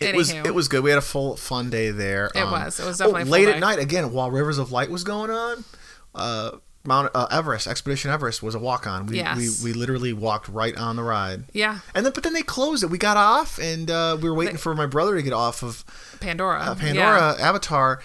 [0.00, 0.82] it was it was good.
[0.82, 2.26] We had a full fun day there.
[2.34, 2.78] It Um, was.
[2.80, 3.52] It was oh, definitely full late day.
[3.54, 5.64] at night again while Rivers of Light was going on.
[6.14, 6.50] Uh,
[6.84, 9.06] Mount uh, Everest, Expedition Everest was a walk on.
[9.06, 9.36] We, Yes.
[9.62, 11.42] we we literally walked right on the ride.
[11.52, 12.86] yeah, And then, but then they closed it.
[12.90, 15.64] We got off, and uh, we were waiting They- for my brother to get off
[15.64, 15.84] of
[16.20, 16.60] Pandora.
[16.60, 16.80] uh, Yeah.
[16.80, 18.00] Pandora Avatar,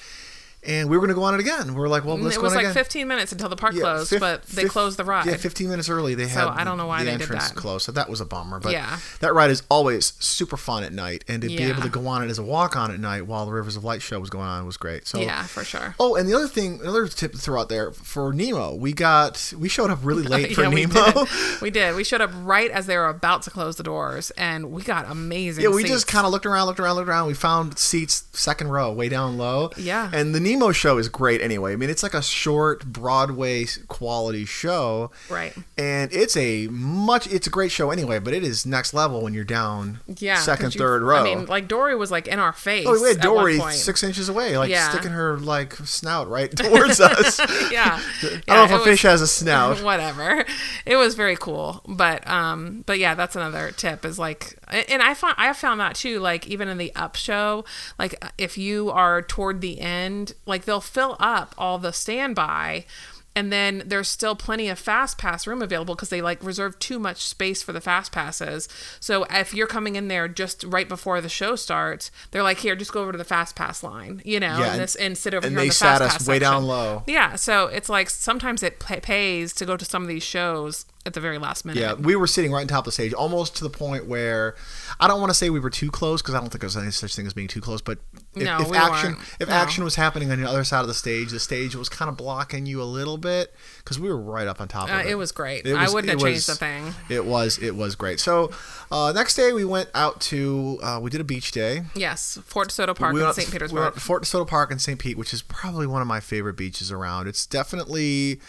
[0.64, 1.70] and we were going to go on it again.
[1.74, 2.74] We were like, well, mm, let's it go was on like again.
[2.74, 5.26] 15 minutes until the park Yeah, closed, fif- but they fif- closed the ride.
[5.26, 6.14] Yeah, 15 minutes early.
[6.16, 7.55] They had So I don't know why the they did entrance that.
[7.57, 8.59] closed, so that was a bummer.
[8.59, 8.97] But Yeah.
[9.22, 12.24] that ride is always super fun at night, and to be able to go on
[12.24, 14.45] it as a walk on at night while the Rivers of Light show was going
[14.47, 15.07] on was great.
[15.07, 15.95] So yeah, for sure.
[15.99, 19.53] Oh, and the other thing, another tip to throw out there for Nemo, we got
[19.57, 21.12] we showed up really late for yeah, we Nemo.
[21.26, 21.62] did.
[21.62, 21.95] We did.
[21.95, 25.09] We showed up right as they were about to close the doors, and we got
[25.09, 25.64] amazing.
[25.64, 25.93] Yeah, we seats.
[25.93, 27.28] just kind of looked around, looked around, looked around.
[27.28, 29.72] We found seats second row, way down low.
[29.78, 30.09] Yeah.
[30.14, 31.74] And the Nemo show is great anyway.
[31.74, 35.12] I mean, it's like a short Broadway quality show.
[35.30, 35.54] Right.
[35.78, 39.34] And it's a much it's a great show anyway, but it is next level when
[39.34, 41.18] you're down Yeah, second, you- third row.
[41.22, 42.86] I mean, like Dory was like in our face.
[42.88, 44.89] Oh, we had Dory six inches away, like Yeah.
[44.89, 47.39] sticking her like snout right towards us.
[47.72, 47.99] yeah.
[48.24, 49.82] I don't know if a was- fish has a snout.
[49.82, 50.45] whatever
[50.86, 54.58] it was very cool but um but yeah that's another tip is like
[54.89, 57.64] and i found i found that too like even in the up show
[57.99, 62.86] like if you are toward the end like they'll fill up all the standby
[63.34, 67.00] and then there's still plenty of fast pass room available because they like reserve too
[67.00, 68.68] much space for the fast passes
[69.00, 72.76] so if you're coming in there just right before the show starts they're like here
[72.76, 75.34] just go over to the fast pass line you know Yeah, and, this and sit
[75.34, 77.04] over and here on they the sat fast us pass way down low.
[77.08, 80.86] Yeah, so it's like sometimes it pay- pays to go to some of these shows
[81.06, 81.80] at the very last minute.
[81.82, 84.56] Yeah, we were sitting right on top of the stage, almost to the point where
[84.99, 86.91] I don't want to say we were too close because I don't think there's any
[86.91, 87.82] such thing as being too close.
[87.82, 87.97] But
[88.36, 89.36] if, No, if we action weren't.
[89.39, 89.56] if No.
[89.56, 92.18] action was happening on the other side of the stage, the stage was kind of
[92.18, 95.08] blocking you a little bit because we were right up on top Uh, of it.
[95.08, 95.66] it was great.
[95.66, 96.93] It I wouldn't have changed was- a thing.
[97.10, 98.20] It was it was great.
[98.20, 98.52] So
[98.91, 101.84] uh, next day we went out to uh, we did a beach day.
[101.95, 103.47] Yes, Fort DeSoto Park we in St.
[103.47, 103.80] We Petersburg.
[103.82, 104.99] went to Fort DeSoto Park in St.
[104.99, 107.28] Pete, which is probably one of my favorite beaches around.
[107.28, 108.39] It's definitely,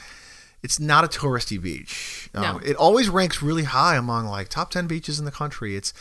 [0.62, 2.30] it's not a touristy beach.
[2.34, 2.58] Um, No.
[2.58, 5.76] It always ranks really high among like top ten beaches in the country.
[5.76, 5.92] It's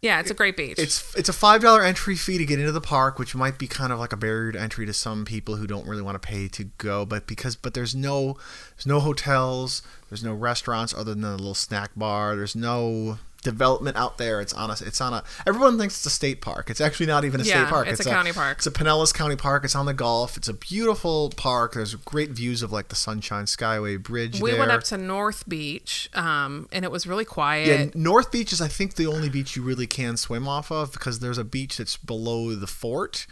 [0.00, 0.80] yeah, it's a great beach.
[0.80, 3.68] it's it's a five dollar entry fee to get into the park, which might be
[3.68, 6.26] kind of like a barrier to entry to some people who don't really want to
[6.26, 7.06] pay to go.
[7.06, 8.36] But because but there's no
[8.76, 12.34] there's no hotels, there's no restaurants other than a little snack bar.
[12.34, 14.40] There's no development out there.
[14.40, 16.70] It's on a it's on a everyone thinks it's a state park.
[16.70, 17.88] It's actually not even a Yeah, state park.
[17.88, 18.58] it's a county park.
[18.58, 19.64] It's a Pinellas County Park.
[19.64, 20.36] It's on the Gulf.
[20.36, 21.74] It's a beautiful park.
[21.74, 24.40] There's great views of like the Sunshine Skyway Bridge.
[24.40, 24.60] we there.
[24.60, 27.66] went up to North Beach, um, and it was really quiet.
[27.68, 30.92] Yeah, North Beach is I think the only beach you really can swim off of
[30.92, 33.26] because there's a beach that's below the fort,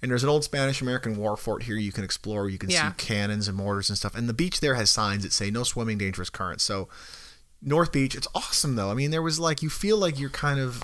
[0.00, 2.48] and there's an old Spanish American war fort here you can explore.
[2.48, 2.90] You can Yeah.
[2.90, 4.14] see cannons and mortars and stuff.
[4.14, 6.62] And the beach there has signs that say no swimming, dangerous currents.
[6.64, 6.88] So
[7.62, 8.90] North Beach, it's awesome though.
[8.90, 10.82] I mean, there was like you feel like you're kind of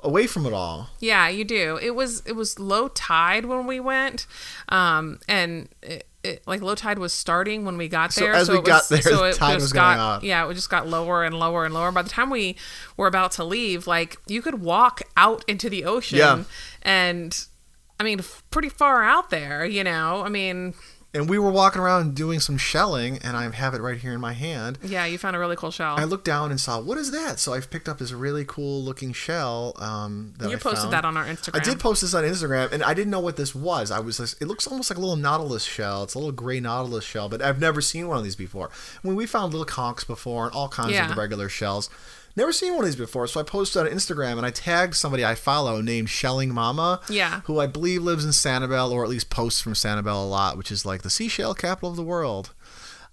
[0.00, 0.90] away from it all.
[1.00, 1.78] Yeah, you do.
[1.80, 4.26] It was it was low tide when we went,
[4.68, 8.32] um, and it, it, like low tide was starting when we got So there.
[8.34, 10.22] as we it got was, there, so the it tide was going got, up.
[10.24, 11.92] Yeah, it just got lower and lower and lower.
[11.92, 12.56] By the time we
[12.96, 16.42] were about to leave, like you could walk out into the ocean, Yeah.
[16.82, 17.46] and
[18.00, 19.64] I mean, f- pretty far out there.
[19.64, 20.74] You know, I mean.
[21.14, 24.20] And we were walking around doing some shelling, and I have it right here in
[24.20, 24.78] my hand.
[24.82, 25.96] Yeah, you found a really cool shell.
[25.98, 27.38] I looked down and saw what is that?
[27.38, 29.74] So I've picked up this really cool looking shell.
[29.76, 30.92] Um, that you I posted found.
[30.94, 31.56] that on our Instagram.
[31.56, 33.90] I did post this on Instagram, and I didn't know what this was.
[33.90, 36.02] I was, just, it looks almost like a little nautilus shell.
[36.04, 38.70] It's a little gray nautilus shell, but I've never seen one of these before.
[39.02, 41.04] I mean, we found little conchs before and all kinds Yeah.
[41.08, 41.90] of the regular shells.
[42.34, 45.24] Never seen one of these before, so I posted on Instagram and I tagged somebody
[45.24, 47.40] I follow named Shelling Mama, Yeah.
[47.44, 50.72] who I believe lives in Sanibel or at least posts from Sanibel a lot, which
[50.72, 52.54] is like the seashell capital of the world.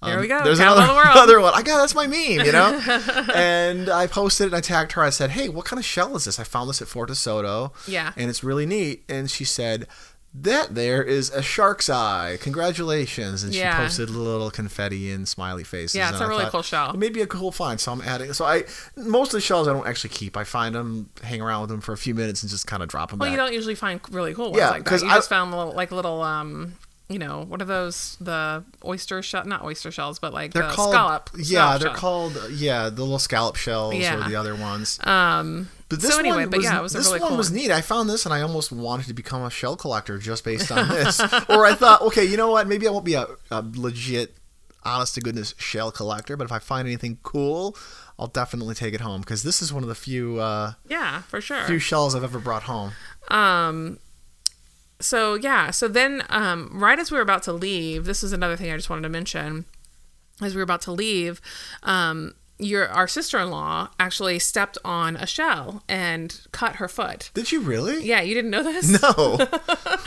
[0.02, 0.42] There um, we go.
[0.44, 1.08] There's another, of the world.
[1.12, 1.54] another one.
[1.54, 2.80] I got that's my meme, you know.
[3.36, 5.02] and I posted it and I tagged her.
[5.04, 6.40] I said, "Hey, what kind of shell is this?
[6.40, 7.74] I found this at Fort DeSoto.
[7.86, 8.14] Yeah.
[8.16, 9.88] and it's really neat." And she said,
[10.34, 12.38] "That there is a shark's eye.
[12.42, 13.76] Congratulations!" And Yeah.
[13.76, 15.96] she posted a little confetti and smiley faces.
[15.96, 16.92] Yeah, it's a really thought, cool shell.
[16.92, 18.32] It may be a cool find, so I'm adding.
[18.34, 18.66] So I
[18.96, 20.38] most of the shells I don't actually keep.
[20.38, 22.90] I find them, hang around with them for a few minutes, and just kind of
[22.90, 23.32] drop them Well, back.
[23.32, 25.02] you don't usually find really cool ones Yeah, like that.
[25.02, 26.74] You I- just found little, like little, um,
[27.10, 28.18] you know, what are those?
[28.22, 31.30] The oyster shell, not oyster shells, but like they're the called scallop.
[31.38, 31.98] yeah scallop they're shell.
[31.98, 34.24] called yeah the little scallop shells Yeah.
[34.26, 37.30] or the other ones Um, But so anyway, but yeah, it was this really one
[37.30, 37.58] cool was one.
[37.58, 37.72] neat.
[37.72, 40.88] I found this and I almost wanted to become a shell collector just based on
[40.88, 41.20] this.
[41.50, 42.68] or I thought, okay, you know what?
[42.68, 44.36] Maybe I won't be a, a legit,
[44.86, 47.76] honest to goodness shell collector, but if I find anything cool,
[48.20, 51.42] I'll definitely take it home because this is one of the few uh, Yeah, for
[51.42, 51.64] sure.
[51.66, 52.92] few shells I've ever brought home.
[53.30, 53.98] Um,
[55.00, 58.56] so yeah, so then um, right as we were about to leave, this is another
[58.56, 59.66] thing I just wanted to mention.
[60.42, 61.42] As we were about to leave,
[61.84, 67.32] um, your our sister in law actually stepped on a shell and cut her foot.
[67.34, 68.04] Did you really?
[68.06, 69.02] Yeah, you didn't know this?
[69.02, 69.38] No,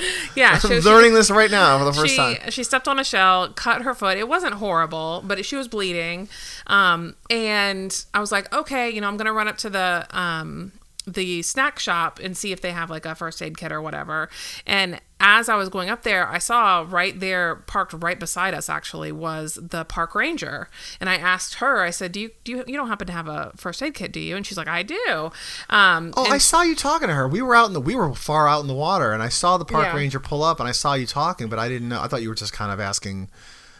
[0.36, 2.50] Yeah, I'm she- learning this right now for the first she, time.
[2.50, 4.18] She stepped on a shell, cut her foot.
[4.18, 6.28] It wasn't horrible, but she was bleeding.
[6.66, 10.72] Um, and I was like, okay, you know, I'm gonna run up to the um,
[11.06, 14.28] the snack shop and see if they have like a first aid kit or whatever.
[14.66, 18.68] And as I was going up there, I saw right there, parked right beside us,
[18.68, 20.68] actually, was the park ranger.
[21.00, 23.28] And I asked her, I said, "Do you do you, you don't happen to have
[23.28, 25.30] a first aid kit, do you?" And she's like, "I do."
[25.70, 27.28] Um, Oh, I saw you talking to her.
[27.28, 29.58] We were out in the we were far out in the water, and I saw
[29.58, 29.96] the park Yeah.
[29.96, 32.00] ranger pull up, and I saw you talking, but I didn't know.
[32.00, 33.28] I thought you were just kind of asking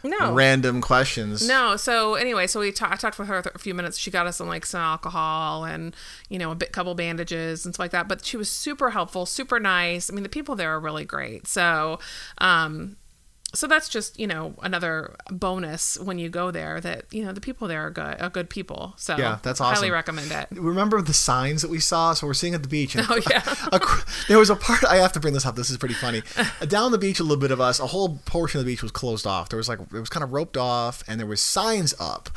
[0.03, 1.47] no, random questions.
[1.47, 3.97] No, so anyway, so we ta- I talked with her for a few minutes.
[3.97, 5.95] She got us some like some alcohol and
[6.29, 8.07] you know a bit couple bandages and stuff like that.
[8.07, 10.09] But she was super helpful, super nice.
[10.09, 11.47] I mean, the people there are really great.
[11.47, 11.99] So,
[12.39, 12.97] um,
[13.55, 17.41] so that's just you know another bonus when you go there that you know the
[17.41, 18.93] people there are good, are good people.
[18.97, 20.47] So Yeah, that's Highly recommend it.
[20.51, 22.13] Remember the signs that we saw?
[22.13, 22.95] So we're seeing at the beach.
[22.95, 25.55] And Oh yeah, ac- there was a part I have to bring this up.
[25.55, 26.23] This is pretty funny.
[26.67, 28.91] Down the beach, a little bit of us, a whole portion of the beach was
[28.91, 29.49] closed off.
[29.49, 32.29] There was like it was kind of roped off, and there was signs up.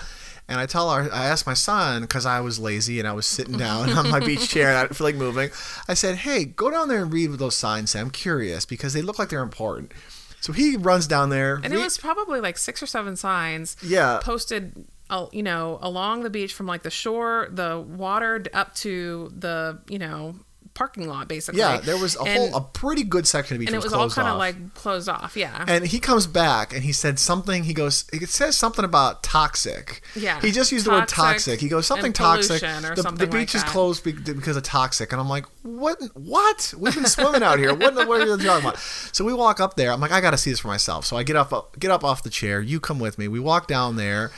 [0.48, 3.26] And I tell our, I asked my son because I was lazy and I was
[3.26, 5.50] sitting down on my beach chair and I didn't feel like moving.
[5.88, 8.00] I said, "Hey, go down there and read those signs say.
[8.00, 9.92] I'm curious because they look like they're important."
[10.40, 11.56] So he runs down there.
[11.62, 13.76] and it was probably like six or seven signs.
[13.82, 14.20] Yeah.
[14.22, 19.32] posted uh, you know along the beach from like the shore the water up to
[19.36, 20.34] the you know
[20.76, 23.68] parking lot basically yeah, there was a and, whole a pretty good section of beach
[23.68, 26.72] and it was, was all kind of like closed off yeah And he comes back
[26.74, 27.64] and he said something.
[27.64, 30.02] He goes, it says something about toxic.
[30.14, 30.40] Yeah.
[30.40, 31.60] He just used the word Toxic toxic.
[31.60, 32.60] He goes, something toxic.
[32.60, 33.70] the, something the like beach is that.
[33.70, 35.12] closed be- because of toxic.
[35.12, 36.00] And I'm like, what?
[36.14, 36.72] What?
[36.78, 37.74] We've been swimming out here.
[37.74, 38.78] What, what are you talking about?
[38.78, 39.92] So we walk up there.
[39.92, 41.04] I'm like, I got to see this for myself.
[41.04, 42.60] So I get up, get up off the chair.
[42.60, 43.28] You come with me.
[43.28, 44.30] We walk down there.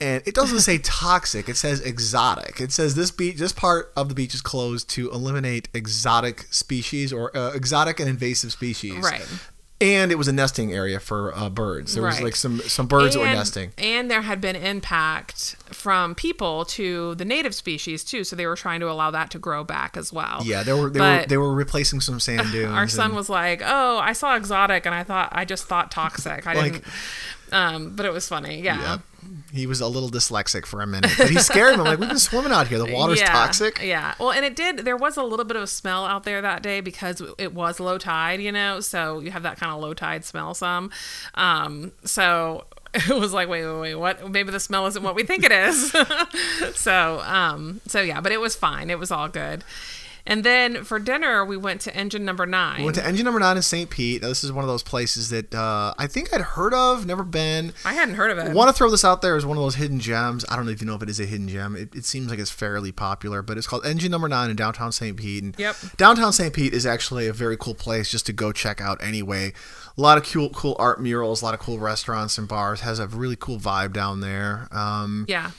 [0.00, 1.48] And it doesn't say toxic.
[1.48, 2.60] It says exotic.
[2.60, 7.12] It says this beach, this part of the beach is closed to eliminate exotic species
[7.12, 9.26] or uh, exotic and invasive species right
[9.80, 11.94] and it was a nesting area for uh, birds.
[11.94, 13.70] There was like some some birds that were nesting.
[13.78, 18.56] and there had been impact from people to the native species too so they were
[18.56, 21.36] trying to allow that to grow back as well Yeah, they were they were they
[21.38, 22.72] were replacing some sand dunes.
[22.72, 25.92] our son and- was like, "Oh, I saw exotic, and I thought I just thought
[25.92, 26.44] toxic.
[26.46, 26.84] I Like- didn't."
[27.52, 28.78] Um, but it was funny, yeah.
[28.80, 28.98] yeah,
[29.52, 31.80] he was a little dyslexic for a minute, but he scared him.
[31.80, 32.78] I'm like, we've been swimming out here.
[32.78, 33.80] The water's yeah, toxic.
[33.82, 34.14] Yeah.
[34.18, 34.78] Well, and it did.
[34.78, 37.80] There was a little bit of a smell out there that day because it was
[37.80, 38.80] low tide, you know.
[38.80, 40.54] So you have that kind of low tide smell.
[40.54, 40.90] Some.
[41.34, 42.64] Um, so
[42.94, 44.30] it was like, wait, wait, wait, what?
[44.30, 45.94] Maybe the smell isn't what we think it is.
[46.74, 48.90] so, um, so yeah, but it was fine.
[48.90, 49.64] It was all good.
[50.28, 52.80] And then for dinner, we went to engine number nine.
[52.80, 53.88] We went to engine number nine in St.
[53.88, 54.20] Pete.
[54.20, 57.24] Now, this is one of those places that uh, I think I'd heard of, never
[57.24, 57.72] been.
[57.82, 58.52] I hadn't heard of it.
[58.52, 60.44] Want to throw this out there as one of those hidden gems.
[60.50, 61.74] I don't know if you know if it is a hidden gem.
[61.74, 64.92] It, it seems like it's fairly popular, but it's called Engine Number Nine in downtown
[64.92, 65.16] St.
[65.16, 65.42] Pete.
[65.42, 65.76] And Yep.
[65.96, 66.52] Downtown St.
[66.52, 69.54] Pete is actually a very cool place just to go check out anyway.
[69.96, 72.80] A lot of cool, cool art murals, a lot of cool restaurants and bars.
[72.80, 74.68] Has a really cool vibe down there.
[74.70, 75.52] Um, Yeah.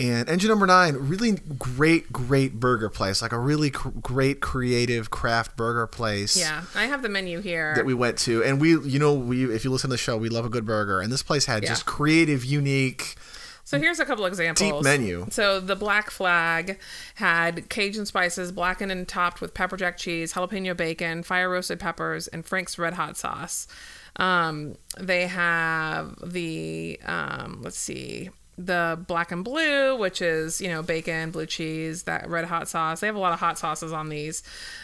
[0.00, 5.10] And engine number nine, really great, great burger place, like a really cr- great creative
[5.10, 6.36] craft burger place.
[6.36, 7.74] Yeah, I have the menu here.
[7.74, 10.16] That we went to, and we, you know, we if you listen to the show,
[10.16, 11.70] we love a good burger, and this place had Yeah.
[11.70, 13.16] just creative, unique.
[13.64, 14.72] So here's a couple examples.
[14.72, 15.26] Deep menu.
[15.30, 16.78] So the Black Flag
[17.16, 22.28] had Cajun spices, blackened and topped with pepper jack cheese, jalapeno bacon, fire roasted peppers,
[22.28, 23.66] and Frank's Red Hot sauce.
[24.16, 30.82] Um, they have the um, let's see, the black and blue, which is you know
[30.82, 33.00] bacon, blue cheese, that red hot sauce.
[33.00, 34.42] They have a lot of hot sauces on these.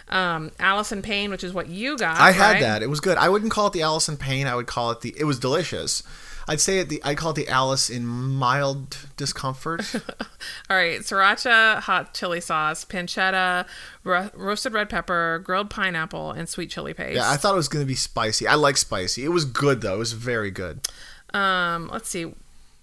[0.08, 2.18] Um, Alice in Pain, which is what you got.
[2.18, 2.60] I had right?
[2.60, 2.82] that.
[2.82, 3.18] It was good.
[3.18, 4.46] I wouldn't call it the Alice in Pain.
[4.46, 5.12] I would call it the.
[5.18, 6.02] It was delicious.
[6.46, 7.00] I'd say it the.
[7.02, 9.92] I call it the Alice in mild discomfort.
[10.70, 13.66] All right, sriracha hot chili sauce, pancetta,
[14.04, 17.16] ro- roasted red pepper, grilled pineapple, and sweet chili paste.
[17.16, 18.46] yeah, I thought it was going to be spicy.
[18.46, 19.24] I like spicy.
[19.24, 19.94] It was good though.
[19.94, 20.86] It was very good.
[21.32, 22.34] um, let's see,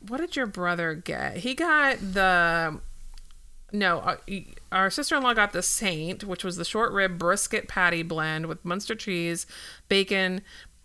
[0.08, 1.38] what did your brother get?
[1.38, 2.80] He got the
[3.72, 3.99] no.
[3.99, 4.16] uh,
[4.72, 8.95] Our sister-in-law got the Saint, which was the short rib brisket patty blend with Munster
[8.95, 9.45] cheese,
[9.89, 10.41] bacon.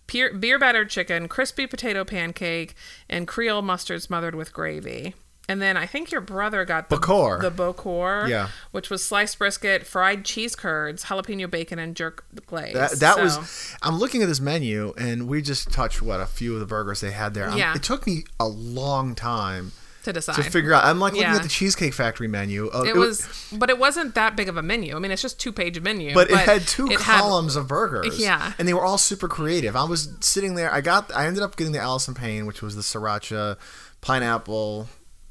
[0.06, 2.76] Beer battered chicken, crispy potato pancake,
[3.08, 5.14] and Creole mustard smothered with gravy.
[5.48, 7.40] And then I think your brother got the Bacor.
[7.40, 8.48] the Bocor, Yeah.
[8.72, 12.74] which was sliced brisket, fried cheese curds, jalapeno bacon, and jerk glaze.
[12.74, 13.74] That, that So- was.
[13.82, 17.00] I'm looking at this menu, and we just touched what a few of the burgers
[17.00, 17.48] they had there.
[17.48, 17.74] I'm- Yeah.
[17.74, 19.70] It took me a long time
[20.02, 20.36] to decide.
[20.36, 20.84] to figure out.
[20.84, 21.36] I'm like looking Yeah.
[21.36, 22.68] at the Cheesecake Factory menu.
[22.72, 24.94] Uh, it was, but it wasn't that big of a menu.
[24.96, 26.12] I mean, it's just two page menu.
[26.14, 28.18] but it had two it had- columns of burgers.
[28.18, 28.52] Yeah.
[28.58, 29.76] and they were all super creative.
[29.76, 30.72] I was sitting there.
[30.74, 31.12] I got.
[31.14, 33.56] I ended up getting the Alice in Pain, which was the sriracha,
[34.00, 34.88] pineapple,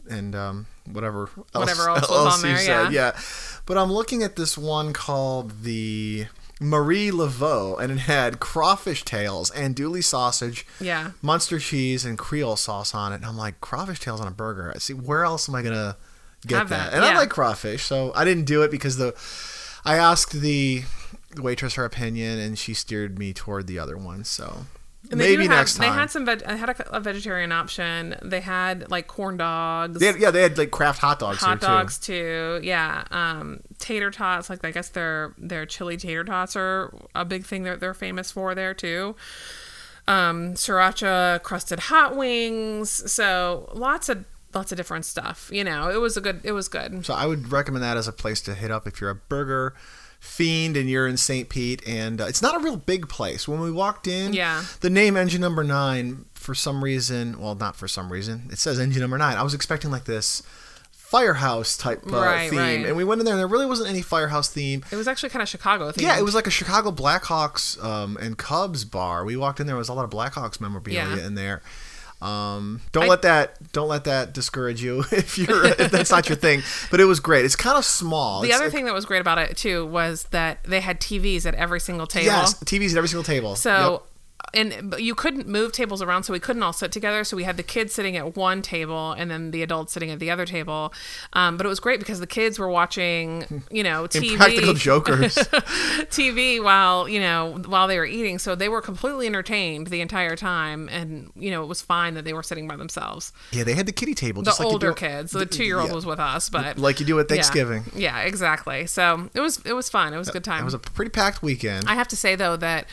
[0.09, 2.91] and um, whatever else, Whatever else was on you there, said.
[2.93, 3.11] yeah.
[3.13, 3.19] yeah.
[3.65, 6.27] But I'm looking at this one called the
[6.61, 11.11] Marie Laveau, and it had crawfish tails, andouille sausage, Yeah.
[11.21, 13.17] Munster cheese, and Creole sauce on it.
[13.17, 14.71] And I'm like, crawfish tails on a burger.
[14.73, 14.93] I see.
[14.93, 15.97] Where else am I gonna
[16.47, 16.91] get Have that?
[16.91, 19.13] that, And I like crawfish, so I didn't do it because the
[19.83, 20.83] I asked the
[21.37, 24.23] waitress her opinion, and she steered me toward the other one.
[24.23, 24.65] So
[25.11, 25.89] And maybe have- next time.
[25.89, 26.25] They had some.
[26.25, 28.15] Veg- I had a, a vegetarian option.
[28.23, 29.99] They had like corn dogs.
[29.99, 31.39] They had- yeah, they had like craft hot dogs.
[31.39, 32.59] hot dogs too.
[32.63, 34.49] Yeah, um, tater tots.
[34.49, 38.31] Like I guess their their chili tater tots are a big thing that they're famous
[38.31, 39.15] for there too.
[40.07, 43.11] Um, sriracha crusted hot wings.
[43.11, 45.49] So lots of lots of different stuff.
[45.51, 46.41] You know, it was a good.
[46.43, 47.05] It was good.
[47.05, 49.75] So I would recommend that as a place to hit up if you're a burger
[50.25, 51.47] fiend and you're in St.
[51.49, 51.81] Pete.
[51.87, 53.47] And uh, it's not a real big place.
[53.47, 54.63] When we walked in, Yeah.
[54.81, 57.39] the name Engine Number Nine for some reason.
[57.39, 58.49] Well, not for some reason.
[58.51, 59.37] It says Engine Number Nine.
[59.37, 60.43] I was expecting like this
[60.91, 62.85] firehouse type uh, Right, theme, right.
[62.87, 64.83] and we went in there and there really wasn't any firehouse theme.
[64.91, 66.01] It was actually kind of Chicago themed.
[66.01, 69.23] Yeah, it was like a Chicago Blackhawks um, and Cubs bar.
[69.23, 71.25] We walked in there, there was a lot of Blackhawks memorabilia Yeah.
[71.27, 71.61] in there.
[72.21, 76.27] Um, don't I- let that don't let that discourage you if you're if that's not
[76.29, 76.63] your thing.
[76.91, 77.45] But it was great.
[77.45, 78.41] It's kind of small.
[78.41, 81.45] The It's other thing that was great about it too was that they had TVs
[81.45, 82.25] at every single table.
[82.27, 83.55] yes, TVs at every single table.
[83.55, 84.03] So, Yep.
[84.55, 87.23] And but you couldn't move tables around, so we couldn't all sit together.
[87.23, 90.19] So we had the kids sitting at one table and then the adults sitting at
[90.19, 90.93] the other table.
[91.33, 95.35] Um, but it was great because the kids were watching, you know, TV, Impractical Jokers.
[96.15, 98.39] TV while you know while they were eating.
[98.39, 102.25] So they were completely entertained the entire time, and you know it was fine that
[102.25, 103.33] they were sitting by themselves.
[103.51, 104.41] yeah, they had the kiddie table.
[104.41, 106.77] The just like older do- kids, the two year old yeah, was with us, but
[106.77, 107.35] like you do at yeah.
[107.35, 107.83] Thanksgiving.
[107.95, 108.87] Yeah, exactly.
[108.87, 110.13] So it was it was fun.
[110.13, 110.61] It was a good time.
[110.61, 111.87] It was a pretty packed weekend.
[111.87, 112.87] I have to say though that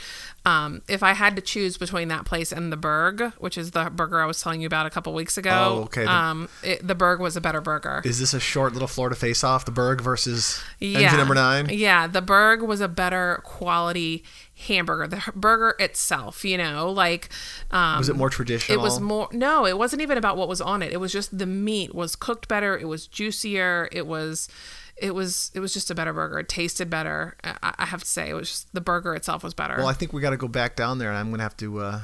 [0.45, 3.91] um, if I had to choose between that place and the Berg, which is the
[3.91, 6.05] burger I was telling you about a couple weeks ago, Oh, okay.
[6.05, 8.01] The- um, it, the Berg was a better burger.
[8.05, 9.65] Is this a short little Florida face-off?
[9.65, 11.01] The Berg versus yeah.
[11.01, 11.69] Engine Number Nine.
[11.71, 14.25] Yeah, the Berg was a better quality
[14.67, 15.07] hamburger.
[15.07, 17.29] The burger itself, you know, like
[17.71, 18.79] um, Was it more traditional?
[18.79, 19.29] It was more.
[19.33, 20.93] No, it wasn't even about what was on it.
[20.93, 22.79] It was just the meat was cooked better.
[22.79, 23.89] It was juicier.
[23.93, 24.49] It was.
[24.97, 26.39] It was it was just a better burger.
[26.39, 27.37] It tasted better.
[27.43, 29.77] I, I have to say, it was just the burger itself was better.
[29.77, 31.79] Well, I think we got to go back down there, and I'm gonna have to.
[31.81, 32.01] Uh,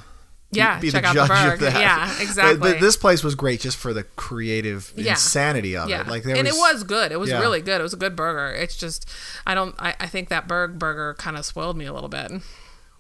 [0.50, 1.52] be- Yeah, be, check the out the judge Berg.
[1.62, 1.80] of that.
[1.80, 2.72] Yeah, exactly.
[2.72, 5.10] But, this place was great just for the creative Yeah.
[5.10, 6.08] insanity of yeah, it.
[6.08, 7.12] Like there and was, it was good.
[7.12, 7.40] It was yeah.
[7.40, 7.80] really good.
[7.80, 8.54] It was a good burger.
[8.54, 9.08] It's just,
[9.46, 9.74] I don't.
[9.78, 12.32] I, I think that Berg burger kind of spoiled me a little bit.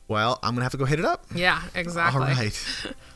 [0.08, 1.26] Well, I'm gonna have to go hit it up.
[1.34, 2.20] Yeah, exactly.
[2.20, 2.66] All right.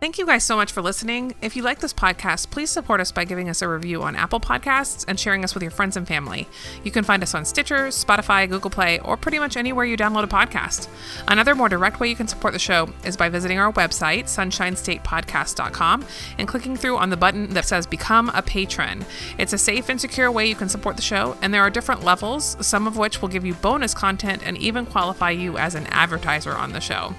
[0.00, 1.34] Thank you guys so much for listening.
[1.40, 4.38] If you like this podcast, please support us by giving us a review on Apple
[4.38, 6.46] Podcasts and sharing us with your friends and family.
[6.82, 10.24] You can find us on Stitcher, Spotify, Google Play, or pretty much anywhere you download
[10.24, 10.88] a podcast.
[11.26, 16.04] Another more direct way you can support the show is by visiting our website, sunshinestatepodcast.com,
[16.36, 19.06] and clicking through on the button that says Become a Patron.
[19.38, 22.04] It's a safe and secure way you can support the show, and there are different
[22.04, 25.86] levels, some of which will give you bonus content and even qualify you as an
[25.86, 27.14] advertiser on the show.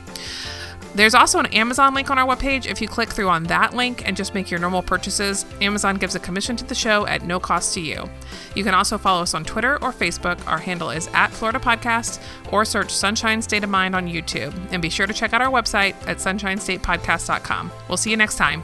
[0.96, 2.66] There's also an Amazon link on our webpage.
[2.66, 6.16] If you click through on that link and just make your normal purchases, Amazon gives
[6.16, 8.10] a commission to the show at no cost to you.
[8.56, 10.40] You can also follow us on Twitter or Facebook.
[10.48, 12.22] Our handle is at Florida Podcast,
[12.52, 14.54] or search Sunshine State of Mind on YouTube.
[14.72, 17.72] And be sure to check out our website at sunshinestatepodcast.com.
[17.90, 18.64] We'll see you next time.